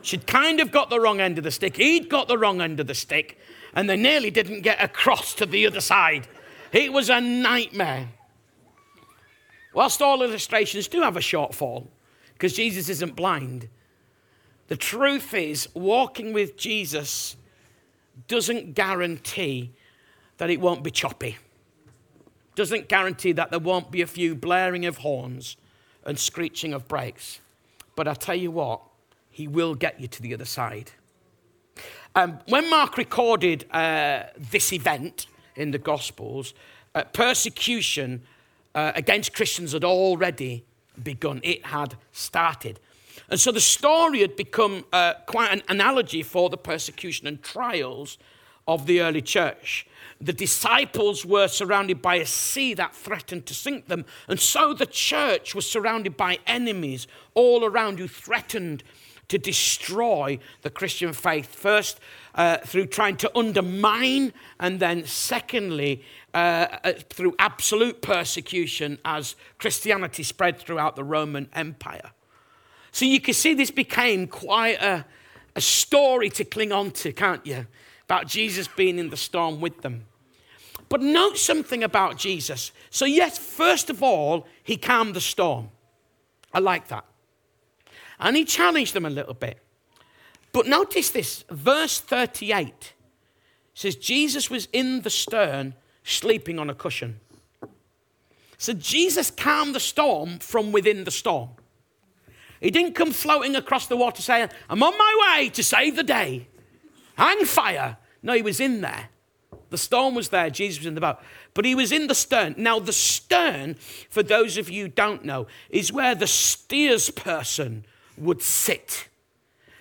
[0.00, 1.76] She'd kind of got the wrong end of the stick.
[1.76, 3.36] He'd got the wrong end of the stick.
[3.74, 6.28] And they nearly didn't get across to the other side.
[6.70, 8.10] It was a nightmare.
[9.74, 11.88] Whilst all illustrations do have a shortfall,
[12.34, 13.68] because Jesus isn't blind,
[14.68, 17.34] the truth is, walking with Jesus
[18.28, 19.72] doesn't guarantee
[20.40, 21.36] that it won't be choppy.
[22.54, 25.58] Doesn't guarantee that there won't be a few blaring of horns
[26.06, 27.40] and screeching of brakes.
[27.94, 28.80] But I tell you what,
[29.28, 30.92] he will get you to the other side.
[32.14, 35.26] Um, when Mark recorded uh, this event
[35.56, 36.54] in the Gospels,
[36.94, 38.22] uh, persecution
[38.74, 40.64] uh, against Christians had already
[41.02, 42.80] begun, it had started.
[43.28, 48.16] And so the story had become uh, quite an analogy for the persecution and trials
[48.70, 49.86] of the early church.
[50.20, 54.86] The disciples were surrounded by a sea that threatened to sink them, and so the
[54.86, 58.84] church was surrounded by enemies all around who threatened
[59.28, 61.54] to destroy the Christian faith.
[61.54, 62.00] First,
[62.34, 66.04] uh, through trying to undermine, and then, secondly,
[66.34, 72.10] uh, uh through absolute persecution as Christianity spread throughout the Roman Empire.
[72.92, 75.06] So you can see this became quite a,
[75.56, 77.66] a story to cling on to, can't you?
[78.10, 80.04] About Jesus being in the storm with them.
[80.88, 82.72] But note something about Jesus.
[82.90, 85.68] So, yes, first of all, he calmed the storm.
[86.52, 87.04] I like that.
[88.18, 89.62] And he challenged them a little bit.
[90.50, 92.94] But notice this verse 38
[93.74, 97.20] says, Jesus was in the stern, sleeping on a cushion.
[98.58, 101.50] So, Jesus calmed the storm from within the storm.
[102.60, 106.02] He didn't come floating across the water saying, I'm on my way to save the
[106.02, 106.48] day.
[107.20, 107.98] Hang fire.
[108.22, 109.10] No, he was in there.
[109.68, 111.18] The storm was there, Jesus was in the boat,
[111.52, 112.54] but he was in the stern.
[112.56, 113.74] Now, the stern,
[114.08, 117.82] for those of you who don't know, is where the steersperson
[118.16, 119.08] would sit.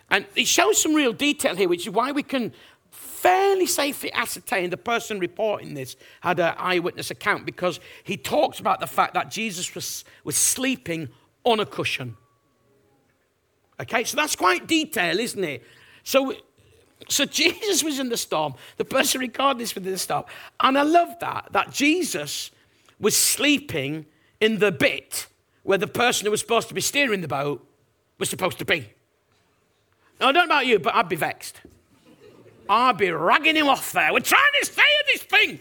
[0.09, 2.51] And he shows some real detail here, which is why we can
[2.91, 8.81] fairly safely ascertain the person reporting this had an eyewitness account because he talks about
[8.81, 11.07] the fact that Jesus was, was sleeping
[11.45, 12.17] on a cushion.
[13.79, 15.63] Okay, so that's quite detailed, isn't it?
[16.03, 16.33] So,
[17.07, 18.55] so Jesus was in the storm.
[18.77, 20.25] The person recording this was in the storm.
[20.59, 22.51] And I love that, that Jesus
[22.99, 24.05] was sleeping
[24.41, 25.27] in the bit
[25.63, 27.65] where the person who was supposed to be steering the boat
[28.17, 28.89] was supposed to be.
[30.19, 31.61] Now, I don't know about you, but I'd be vexed.
[32.69, 34.11] I'd be ragging him off there.
[34.11, 35.59] We're trying to steer this thing.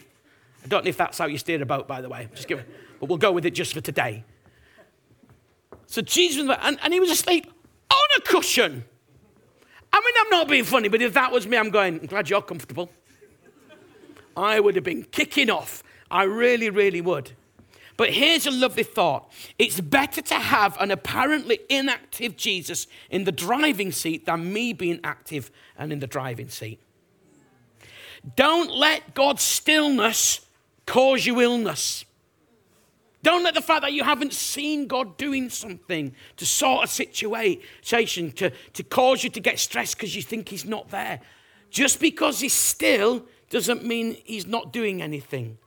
[0.63, 2.27] I don't know if that's how you steer a boat, by the way.
[2.35, 2.69] Just give it,
[2.99, 4.23] but we'll go with it just for today.
[5.87, 7.51] So Jesus, and, and he was asleep
[7.89, 8.83] on a cushion.
[9.91, 12.29] I mean, I'm not being funny, but if that was me, I'm going, I'm glad
[12.29, 12.89] you're comfortable.
[14.37, 15.83] I would have been kicking off.
[16.09, 17.31] I really, really would.
[17.97, 23.31] But here's a lovely thought it's better to have an apparently inactive Jesus in the
[23.31, 26.79] driving seat than me being active and in the driving seat.
[28.37, 30.39] Don't let God's stillness
[30.85, 32.05] cause you illness.
[33.21, 38.31] Don't let the fact that you haven't seen God doing something to sort a situation
[38.31, 41.19] to, to cause you to get stressed because you think He's not there.
[41.69, 45.57] Just because He's still doesn't mean He's not doing anything.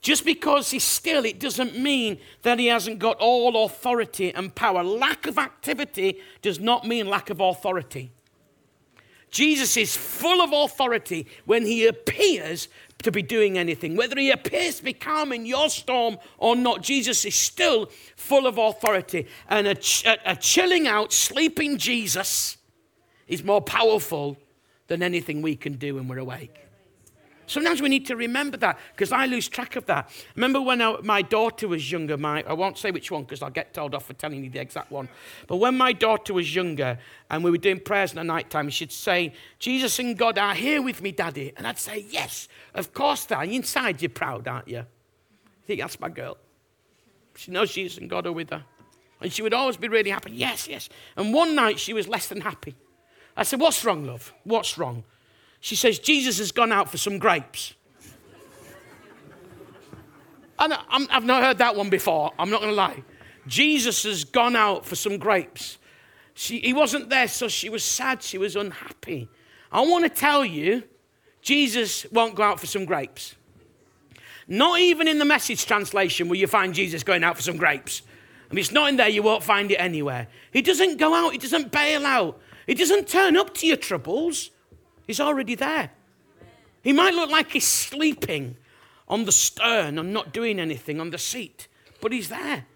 [0.00, 4.82] Just because He's still, it doesn't mean that He hasn't got all authority and power.
[4.82, 8.10] Lack of activity does not mean lack of authority.
[9.30, 12.68] Jesus is full of authority when He appears
[13.04, 13.96] to be doing anything.
[13.96, 18.46] Whether he appears to be calm in your storm or not, Jesus is still full
[18.46, 19.26] of authority.
[19.48, 22.56] And a, ch- a chilling out, sleeping Jesus
[23.28, 24.36] is more powerful
[24.88, 26.63] than anything we can do when we're awake.
[27.46, 30.10] Sometimes we need to remember that because I lose track of that.
[30.34, 33.50] Remember when I, my daughter was younger, my, I won't say which one because I'll
[33.50, 35.08] get told off for telling you the exact one.
[35.46, 36.98] But when my daughter was younger
[37.30, 40.54] and we were doing prayers in the night time, she'd say, Jesus and God are
[40.54, 41.52] here with me, Daddy.
[41.56, 43.44] And I'd say, Yes, of course they are.
[43.44, 44.80] Inside you're proud, aren't you?
[44.80, 46.36] I think that's my girl.
[47.36, 48.64] She knows Jesus and God are with her.
[49.20, 50.32] And she would always be really happy.
[50.32, 50.88] Yes, yes.
[51.16, 52.74] And one night she was less than happy.
[53.36, 54.32] I said, What's wrong, love?
[54.44, 55.04] What's wrong?
[55.64, 57.72] She says, Jesus has gone out for some grapes.
[60.58, 63.02] And i have not heard that one before, I'm not going to lie.
[63.46, 65.78] Jesus has gone out for some grapes.
[66.34, 69.30] She, he wasn't there, so she was sad, she was unhappy.
[69.72, 70.82] I want to tell you,
[71.40, 73.34] Jesus won't go out for some grapes.
[74.46, 78.02] Not even in the message translation will you find Jesus going out for some grapes.
[78.50, 80.28] If it's not in there, you won't find it anywhere.
[80.52, 84.50] He doesn't go out, he doesn't bail out, he doesn't turn up to your troubles.
[85.06, 85.90] He's already there.
[86.82, 88.56] He might look like he's sleeping
[89.08, 91.68] on the stern and not doing anything on the seat,
[92.00, 92.66] but he's there.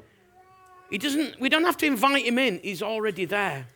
[0.91, 3.67] He doesn't, we don't have to invite him in, he's already there.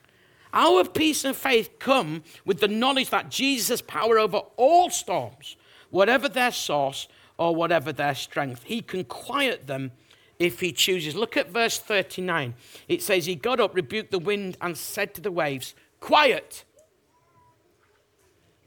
[0.54, 5.56] Our peace and faith come with the knowledge that Jesus has power over all storms,
[5.90, 8.64] whatever their source or whatever their strength.
[8.64, 9.92] He can quiet them
[10.38, 11.14] if he chooses.
[11.14, 12.54] Look at verse 39.
[12.88, 16.64] It says, He got up, rebuked the wind, and said to the waves, Quiet,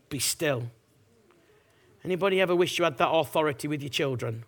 [0.10, 0.70] be still.
[2.04, 4.44] Anybody ever wish you had that authority with your children?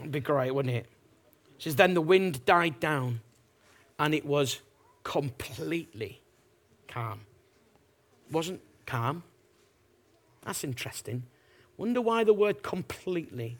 [0.00, 0.86] It'd be great, wouldn't it?
[1.56, 3.20] It says, Then the wind died down
[3.98, 4.60] and it was
[5.02, 6.20] completely
[6.86, 7.20] calm.
[8.28, 9.22] It wasn't calm.
[10.42, 11.24] That's interesting.
[11.76, 13.58] Wonder why the word completely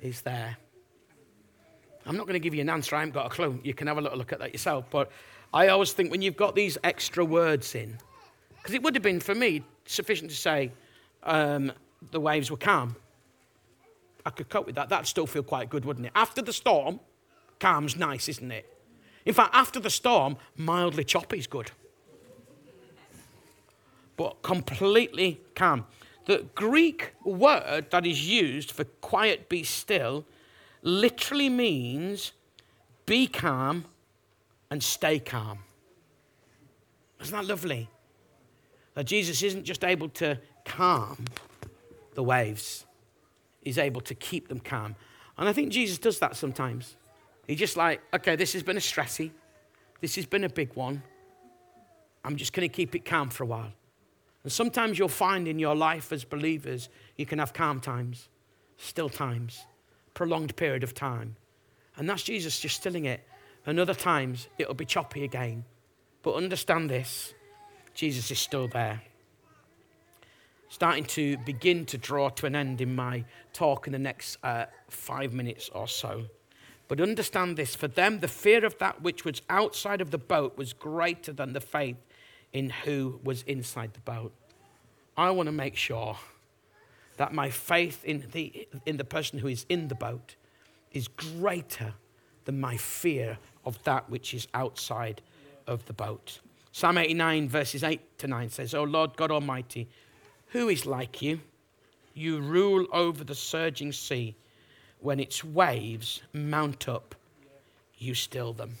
[0.00, 0.56] is there.
[2.04, 2.96] I'm not going to give you an answer.
[2.96, 3.60] I haven't got a clue.
[3.62, 4.86] You can have a little look at that yourself.
[4.90, 5.10] But
[5.54, 7.96] I always think when you've got these extra words in,
[8.56, 10.72] because it would have been for me sufficient to say
[11.22, 11.72] um,
[12.10, 12.96] the waves were calm.
[14.24, 14.88] I could cope with that.
[14.88, 16.12] That'd still feel quite good, wouldn't it?
[16.14, 17.00] After the storm,
[17.58, 18.68] calm's nice, isn't it?
[19.24, 21.70] In fact, after the storm, mildly choppy's good.
[24.16, 25.86] But completely calm.
[26.26, 30.24] The Greek word that is used for quiet, be still,
[30.82, 32.32] literally means
[33.06, 33.86] be calm
[34.70, 35.58] and stay calm.
[37.20, 37.88] Isn't that lovely?
[38.94, 41.24] That Jesus isn't just able to calm
[42.14, 42.84] the waves,
[43.62, 44.96] he's able to keep them calm.
[45.38, 46.96] And I think Jesus does that sometimes.
[47.46, 49.30] He's just like, okay, this has been a stressy,
[50.00, 51.02] this has been a big one.
[52.24, 53.72] I'm just going to keep it calm for a while.
[54.44, 58.28] And sometimes you'll find in your life as believers, you can have calm times,
[58.76, 59.64] still times,
[60.14, 61.36] prolonged period of time.
[61.96, 63.20] And that's Jesus just stilling it.
[63.66, 65.64] And other times, it'll be choppy again.
[66.22, 67.34] But understand this
[67.94, 69.02] Jesus is still there.
[70.68, 74.64] Starting to begin to draw to an end in my talk in the next uh,
[74.88, 76.24] five minutes or so.
[76.88, 80.56] But understand this for them, the fear of that which was outside of the boat
[80.56, 81.96] was greater than the faith
[82.52, 84.32] in who was inside the boat.
[85.16, 86.16] I want to make sure
[87.16, 90.36] that my faith in the, in the person who is in the boat
[90.92, 91.94] is greater
[92.44, 95.22] than my fear of that which is outside
[95.66, 96.40] of the boat.
[96.72, 99.88] Psalm 89, verses 8 to 9 says, O Lord God Almighty,
[100.48, 101.40] who is like you?
[102.14, 104.36] You rule over the surging sea.
[104.98, 107.14] When its waves mount up,
[107.98, 108.76] you still them.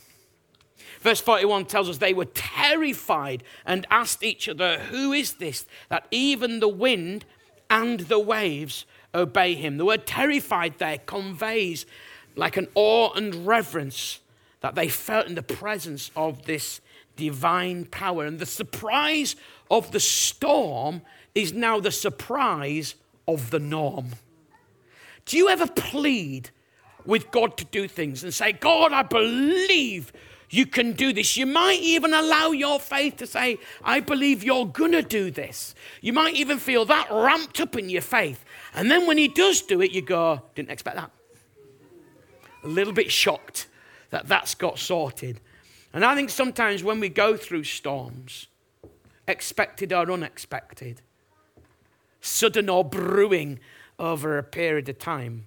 [1.00, 6.06] Verse 41 tells us they were terrified and asked each other, Who is this that
[6.10, 7.24] even the wind
[7.68, 9.76] and the waves obey him?
[9.76, 11.86] The word terrified there conveys
[12.36, 14.20] like an awe and reverence
[14.60, 16.80] that they felt in the presence of this
[17.16, 18.24] divine power.
[18.24, 19.36] And the surprise
[19.70, 21.02] of the storm
[21.34, 22.94] is now the surprise
[23.26, 24.08] of the norm.
[25.24, 26.50] Do you ever plead
[27.04, 30.12] with God to do things and say, God, I believe
[30.52, 31.36] you can do this.
[31.36, 35.74] You might even allow your faith to say, I believe you're going to do this.
[36.02, 38.44] You might even feel that ramped up in your faith.
[38.74, 41.10] And then when he does do it, you go, didn't expect that.
[42.64, 43.66] A little bit shocked
[44.10, 45.40] that that's got sorted.
[45.92, 48.46] And I think sometimes when we go through storms,
[49.28, 51.02] expected or unexpected,
[52.20, 53.60] sudden or brewing
[53.98, 55.46] over a period of time,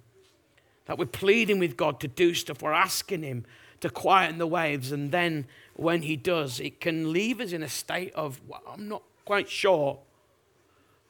[0.86, 3.44] that we're pleading with God to do stuff, we're asking Him
[3.80, 7.68] to quieten the waves, and then when He does, it can leave us in a
[7.68, 9.98] state of, well, I'm not quite sure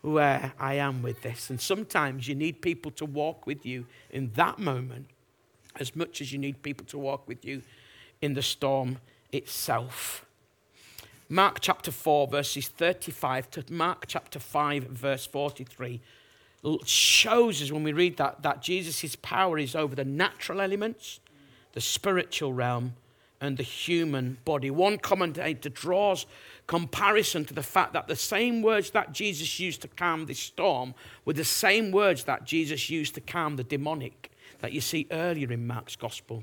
[0.00, 1.50] where I am with this.
[1.50, 5.08] And sometimes you need people to walk with you in that moment
[5.78, 7.62] as much as you need people to walk with you
[8.22, 8.98] in the storm
[9.36, 10.24] itself.
[11.28, 16.00] Mark chapter 4, verses 35 to Mark chapter 5, verse 43
[16.84, 21.20] shows us when we read that that Jesus' power is over the natural elements,
[21.72, 22.94] the spiritual realm,
[23.40, 24.70] and the human body.
[24.70, 26.26] One commentator draws
[26.66, 30.94] comparison to the fact that the same words that Jesus used to calm this storm
[31.24, 35.52] were the same words that Jesus used to calm the demonic that you see earlier
[35.52, 36.42] in Mark's gospel.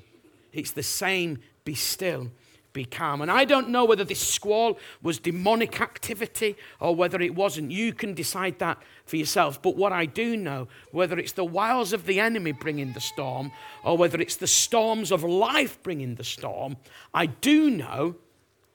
[0.53, 2.29] It's the same be still
[2.74, 3.21] be calm.
[3.21, 7.71] And I don't know whether this squall was demonic activity or whether it wasn't.
[7.71, 9.61] You can decide that for yourself.
[9.61, 13.51] But what I do know, whether it's the wiles of the enemy bringing the storm
[13.84, 16.78] or whether it's the storms of life bringing the storm,
[17.13, 18.15] I do know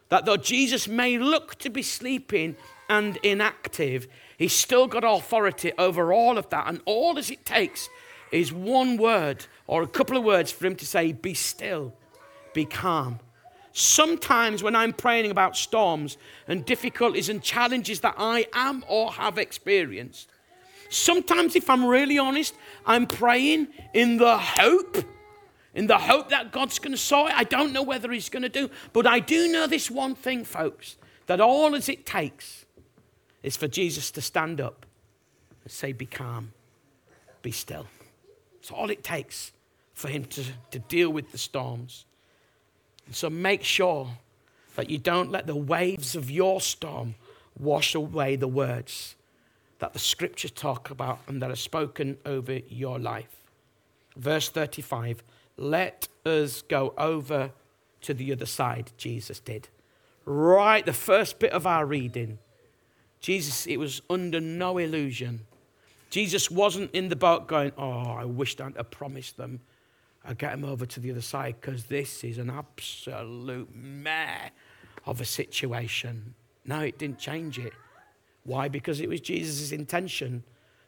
[0.09, 2.57] that though Jesus may look to be sleeping
[2.88, 6.68] and inactive, he's still got authority over all of that.
[6.68, 7.90] And all as it takes
[8.30, 11.94] is one word or a couple of words for him to say, Be still,
[12.55, 13.18] be calm
[13.78, 16.16] Sometimes, when I'm praying about storms
[16.48, 20.28] and difficulties and challenges that I am or have experienced,
[20.90, 24.96] sometimes, if I'm really honest, I'm praying in the hope,
[25.76, 27.38] in the hope that God's going to sort it.
[27.38, 30.44] I don't know whether He's going to do, but I do know this one thing,
[30.44, 32.64] folks, that all as it takes
[33.44, 34.86] is for Jesus to stand up
[35.62, 36.52] and say, Be calm,
[37.42, 37.86] be still.
[38.58, 39.52] It's all it takes
[39.94, 42.06] for Him to, to deal with the storms.
[43.11, 44.09] So make sure
[44.76, 47.14] that you don't let the waves of your storm
[47.59, 49.16] wash away the words
[49.78, 53.44] that the scriptures talk about and that are spoken over your life.
[54.16, 55.22] Verse 35
[55.56, 57.52] Let us go over
[58.02, 59.68] to the other side, Jesus did.
[60.24, 62.38] Right, the first bit of our reading.
[63.20, 65.46] Jesus, it was under no illusion.
[66.11, 69.61] Jesus wasn't in the boat going, Oh, I wished I'd have promised them
[70.28, 74.50] I get him over to the other side because this is an absolute mare
[75.06, 76.34] of a situation.
[76.66, 77.72] No, it didn't change it.
[78.44, 78.68] Why?
[78.68, 80.44] Because it was Jesus' intention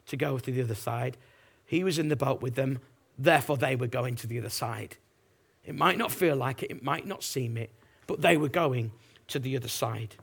[0.08, 1.16] to go to the other side.
[1.64, 2.80] He was in the boat with them,
[3.18, 4.98] therefore, they were going to the other side.
[5.64, 7.70] It might not feel like it, it might not seem it,
[8.06, 8.92] but they were going
[9.28, 10.16] to the other side.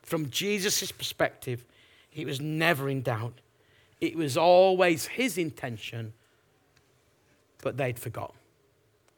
[0.00, 1.66] From Jesus' perspective,
[2.08, 3.42] he was never in doubt.
[4.00, 6.14] It was always his intention,
[7.62, 8.34] but they'd forgot.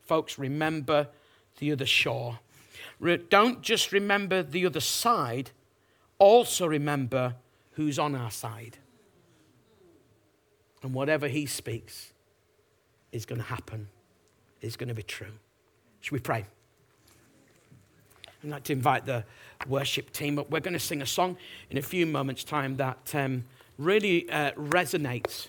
[0.05, 1.09] Folks, remember
[1.59, 2.39] the other shore.
[3.29, 5.51] Don't just remember the other side,
[6.19, 7.35] also remember
[7.73, 8.79] who's on our side.
[10.83, 12.13] And whatever he speaks
[13.13, 13.89] is going to happen,
[14.61, 15.33] is going to be true.
[16.01, 16.45] Should we pray?
[18.43, 19.25] I'd like to invite the
[19.67, 20.51] worship team up.
[20.51, 21.39] We're going to sing a song
[21.71, 23.45] in a few moments' time that um,
[23.79, 25.49] really uh, resonates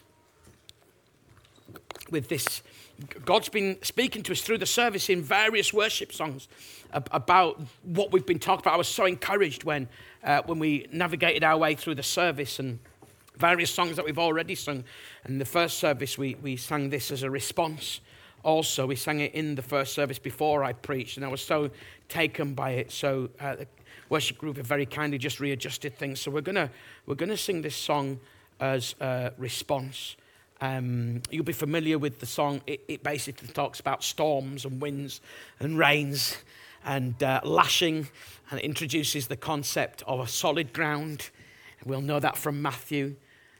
[2.09, 2.61] with this
[3.25, 6.47] God's been speaking to us through the service in various worship songs
[6.93, 8.75] about what we've been talking about.
[8.75, 9.89] I was so encouraged when,
[10.23, 12.79] uh, when we navigated our way through the service and
[13.37, 14.83] various songs that we've already sung.
[15.27, 17.99] In the first service, we, we sang this as a response.
[18.43, 21.71] Also, we sang it in the first service before I preached, and I was so
[22.07, 22.91] taken by it.
[22.91, 23.55] So, uh,
[24.09, 26.19] worship group have very kindly just readjusted things.
[26.21, 26.69] So we're gonna
[27.05, 28.19] we're gonna sing this song
[28.59, 30.15] as a response.
[30.61, 32.61] Um, you'll be familiar with the song.
[32.65, 35.19] It, it, basically talks about storms and winds
[35.59, 36.37] and rains
[36.85, 38.07] and uh, lashing,
[38.51, 41.29] and introduces the concept of a solid ground.
[41.83, 43.15] We'll know that from Matthew.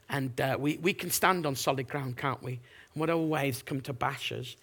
[0.08, 2.52] And uh, we, we can stand on solid ground, can't we?
[2.52, 4.56] And whatever waves come to bash us.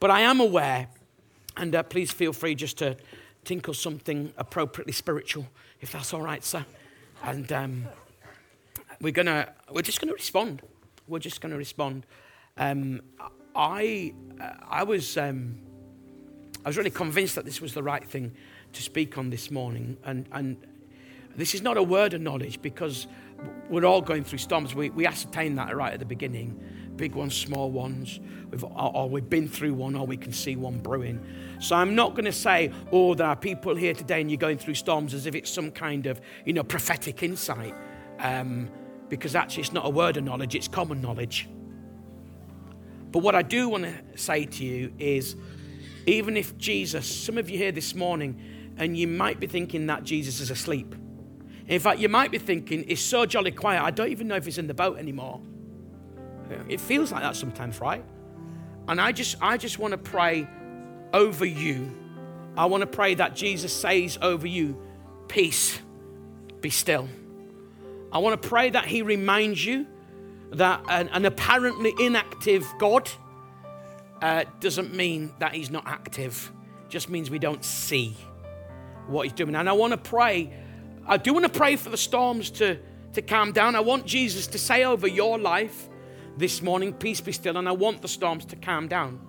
[0.00, 0.88] But I am aware,
[1.56, 2.96] and uh, please feel free just to
[3.44, 5.46] tinkle something appropriately spiritual,
[5.80, 6.64] if that's all right, sir.
[7.22, 7.84] And um,
[9.00, 10.62] we're gonna, we're just gonna respond.
[11.10, 12.06] We're just gonna respond.
[12.56, 13.02] Um,
[13.54, 15.58] I, uh, I was, um,
[16.64, 18.32] I was really convinced that this was the right thing
[18.72, 20.56] to speak on this morning, and and
[21.36, 23.08] this is not a word of knowledge because
[23.68, 24.74] we're all going through storms.
[24.74, 26.62] We we ascertain that right at the beginning,
[26.94, 28.20] big ones, small ones.
[28.50, 31.24] We've, or, or we've been through one, or we can see one brewing.
[31.60, 34.58] So I'm not going to say, oh, there are people here today and you're going
[34.58, 37.74] through storms as if it's some kind of, you know, prophetic insight.
[38.18, 38.68] Um,
[39.10, 41.48] because actually it's not a word of knowledge, it's common knowledge.
[43.10, 45.36] But what I do want to say to you is
[46.06, 48.40] even if Jesus, some of you here this morning,
[48.78, 50.94] and you might be thinking that Jesus is asleep.
[51.66, 54.44] In fact, you might be thinking, it's so jolly quiet, I don't even know if
[54.44, 55.40] he's in the boat anymore.
[56.68, 58.04] It feels like that sometimes, right?
[58.88, 60.48] And I just, I just want to pray
[61.12, 61.94] over you.
[62.56, 64.80] I want to pray that Jesus says over you,
[65.28, 65.78] Peace,
[66.60, 67.08] be still.
[68.12, 69.86] I want to pray that He reminds you
[70.52, 73.08] that an, an apparently inactive God
[74.20, 76.52] uh, doesn't mean that He's not active,
[76.88, 78.16] just means we don't see
[79.06, 79.54] what He's doing.
[79.54, 80.52] And I want to pray,
[81.06, 82.78] I do want to pray for the storms to,
[83.12, 83.76] to calm down.
[83.76, 85.88] I want Jesus to say over your life
[86.36, 89.20] this morning, Peace be still, and I want the storms to calm down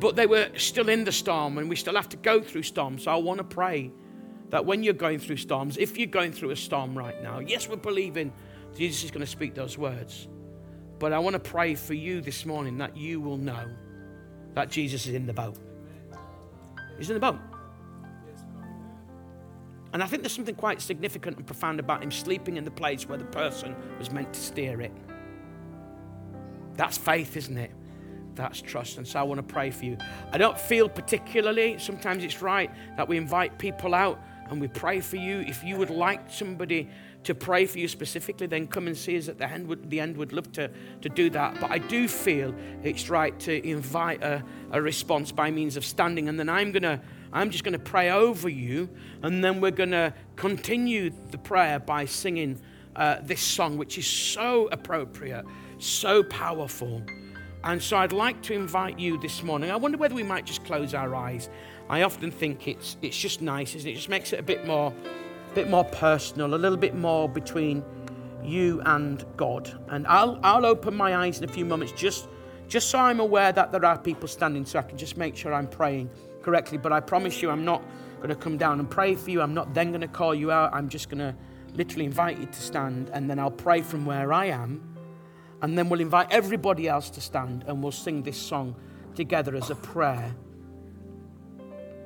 [0.00, 3.04] but they were still in the storm, and we still have to go through storms.
[3.04, 3.92] So I want to pray
[4.50, 7.68] that when you're going through storms, if you're going through a storm right now, yes,
[7.68, 8.32] we're believing
[8.76, 10.28] Jesus is going to speak those words.
[10.98, 13.68] But I want to pray for you this morning that you will know
[14.54, 15.56] that Jesus is in the boat.
[16.98, 17.38] He's in the boat.
[19.92, 23.08] And I think there's something quite significant and profound about him sleeping in the place
[23.08, 24.92] where the person was meant to steer it.
[26.76, 27.72] That's faith, isn't it?
[28.40, 28.98] that's trust.
[28.98, 29.96] And so I want to pray for you.
[30.32, 34.20] I don't feel particularly, sometimes it's right that we invite people out
[34.50, 35.40] and we pray for you.
[35.40, 36.88] If you would like somebody
[37.24, 39.68] to pray for you specifically, then come and see us at the end.
[39.68, 40.70] Would, the end would love to,
[41.02, 41.60] to do that.
[41.60, 44.42] But I do feel it's right to invite a,
[44.72, 46.28] a response by means of standing.
[46.28, 47.00] And then I'm going to,
[47.32, 48.88] I'm just going to pray over you.
[49.22, 52.60] And then we're going to continue the prayer by singing
[52.96, 55.44] uh, this song, which is so appropriate,
[55.78, 57.02] so powerful.
[57.62, 59.70] And so I'd like to invite you this morning.
[59.70, 61.50] I wonder whether we might just close our eyes.
[61.90, 63.92] I often think it's, it's just nice, isn't it?
[63.92, 64.94] It just makes it a bit more,
[65.50, 67.84] a bit more personal, a little bit more between
[68.42, 69.70] you and God.
[69.88, 72.28] And I'll, I'll open my eyes in a few moments just,
[72.66, 75.52] just so I'm aware that there are people standing so I can just make sure
[75.52, 76.08] I'm praying
[76.40, 76.78] correctly.
[76.78, 77.82] But I promise you, I'm not
[78.16, 79.42] going to come down and pray for you.
[79.42, 80.72] I'm not then going to call you out.
[80.72, 81.34] I'm just going to
[81.74, 84.89] literally invite you to stand and then I'll pray from where I am
[85.62, 88.74] and then we'll invite everybody else to stand and we'll sing this song
[89.14, 90.34] together as a prayer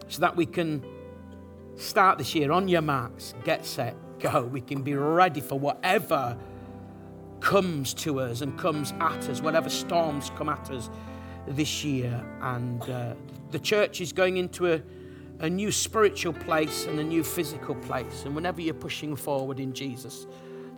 [0.09, 0.85] so that we can
[1.77, 4.45] start this year on your marks, get set, go.
[4.45, 6.37] We can be ready for whatever
[7.41, 10.91] comes to us and comes at us, whatever storms come at us
[11.47, 12.25] this year.
[12.41, 13.15] And uh,
[13.51, 14.83] the church is going into a,
[15.41, 18.25] a new spiritual place and a new physical place.
[18.25, 20.27] And whenever you're pushing forward in Jesus,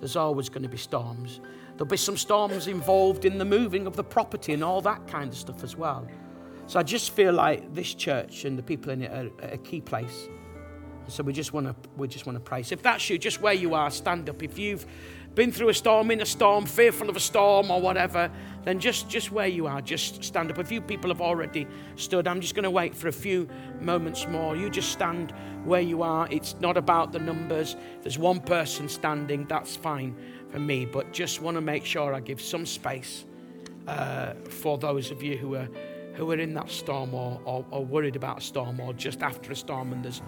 [0.00, 1.40] there's always going to be storms.
[1.76, 5.30] There'll be some storms involved in the moving of the property and all that kind
[5.30, 6.06] of stuff as well.
[6.66, 9.80] So I just feel like this church and the people in it are a key
[9.80, 10.28] place.
[11.08, 12.62] So we just want to we just want to pray.
[12.64, 14.42] So if that's you, just where you are, stand up.
[14.42, 14.86] If you've
[15.36, 18.30] been through a storm, in a storm, fearful of a storm or whatever,
[18.64, 20.58] then just just where you are, just stand up.
[20.58, 22.26] A few people have already stood.
[22.26, 23.46] I'm just going to wait for a few
[23.80, 24.56] moments more.
[24.56, 25.32] You just stand
[25.64, 26.26] where you are.
[26.30, 27.76] It's not about the numbers.
[27.98, 30.16] If there's one person standing, that's fine
[30.48, 33.26] for me, but just want to make sure I give some space
[33.86, 35.68] uh, for those of you who are
[36.14, 39.52] who are in that storm or, or, or worried about a storm or just after
[39.52, 40.22] a storm and there's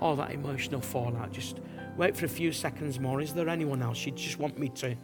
[0.00, 1.32] all that emotional fallout.
[1.32, 1.58] Just
[1.96, 3.20] wait for a few seconds more.
[3.20, 4.96] Is there anyone else you just want me to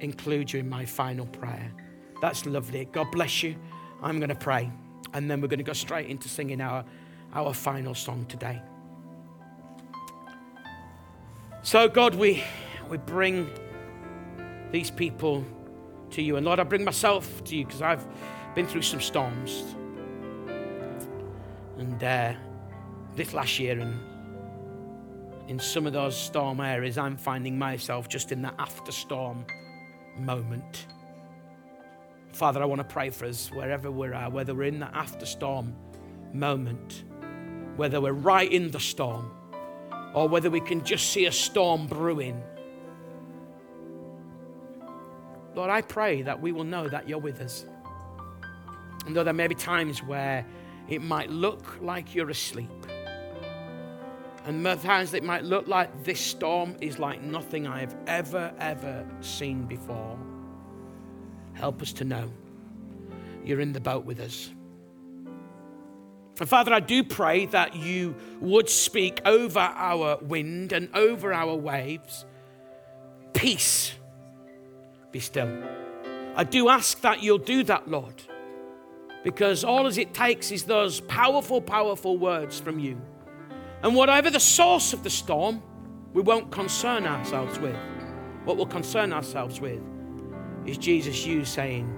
[0.00, 1.72] include you in my final prayer?
[2.20, 2.86] That's lovely.
[2.86, 3.56] God bless you.
[4.02, 4.70] I'm going to pray
[5.14, 6.84] and then we're going to go straight into singing our,
[7.32, 8.60] our final song today.
[11.62, 12.42] So, God, we,
[12.88, 13.50] we bring
[14.70, 15.44] these people
[16.10, 16.36] to you.
[16.36, 18.06] And Lord, I bring myself to you because I've
[18.54, 19.64] been through some storms.
[21.78, 22.34] And uh,
[23.14, 23.98] this last year, and
[25.48, 29.46] in some of those storm areas, I'm finding myself just in that after storm
[30.18, 30.86] moment.
[32.32, 35.24] Father, I want to pray for us wherever we're at, whether we're in the after
[35.24, 35.74] storm
[36.34, 37.04] moment,
[37.76, 39.30] whether we're right in the storm,
[40.14, 42.42] or whether we can just see a storm brewing.
[45.54, 47.64] Lord, I pray that we will know that you're with us.
[49.06, 50.46] And though there may be times where
[50.88, 52.68] it might look like you're asleep,
[54.48, 59.04] and times it might look like this storm is like nothing I have ever, ever
[59.20, 60.18] seen before,
[61.52, 62.32] help us to know
[63.44, 64.50] you're in the boat with us.
[66.40, 71.54] And Father, I do pray that you would speak over our wind and over our
[71.54, 72.24] waves.
[73.34, 73.92] Peace,
[75.12, 75.62] be still.
[76.36, 78.22] I do ask that you'll do that, Lord,
[79.24, 82.98] because all as it takes is those powerful, powerful words from you.
[83.82, 85.62] And whatever the source of the storm,
[86.12, 87.76] we won't concern ourselves with.
[88.44, 89.80] What we'll concern ourselves with
[90.66, 91.92] is Jesus, you saying,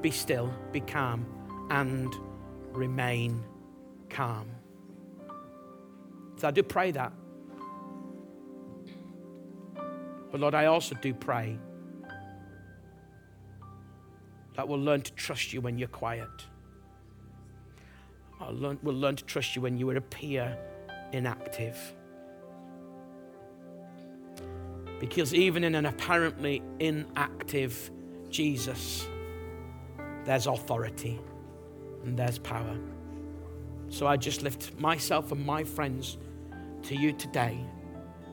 [0.00, 1.26] Be still, be calm,
[1.70, 2.14] and
[2.72, 3.42] remain
[4.08, 4.48] calm.
[6.36, 7.12] So I do pray that.
[10.30, 11.58] But Lord, I also do pray
[14.56, 16.28] that we'll learn to trust you when you're quiet.
[18.40, 20.58] We'll learn to trust you when you appear
[21.14, 21.94] inactive.
[24.98, 27.90] Because even in an apparently inactive
[28.30, 29.06] Jesus,
[30.24, 31.20] there's authority
[32.02, 32.76] and there's power.
[33.88, 36.18] So I just lift myself and my friends
[36.82, 37.58] to you today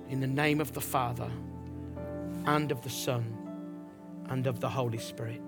[0.10, 1.30] in the name of the Father
[2.48, 3.38] and of the Son
[4.30, 5.44] and of the Holy Spirit.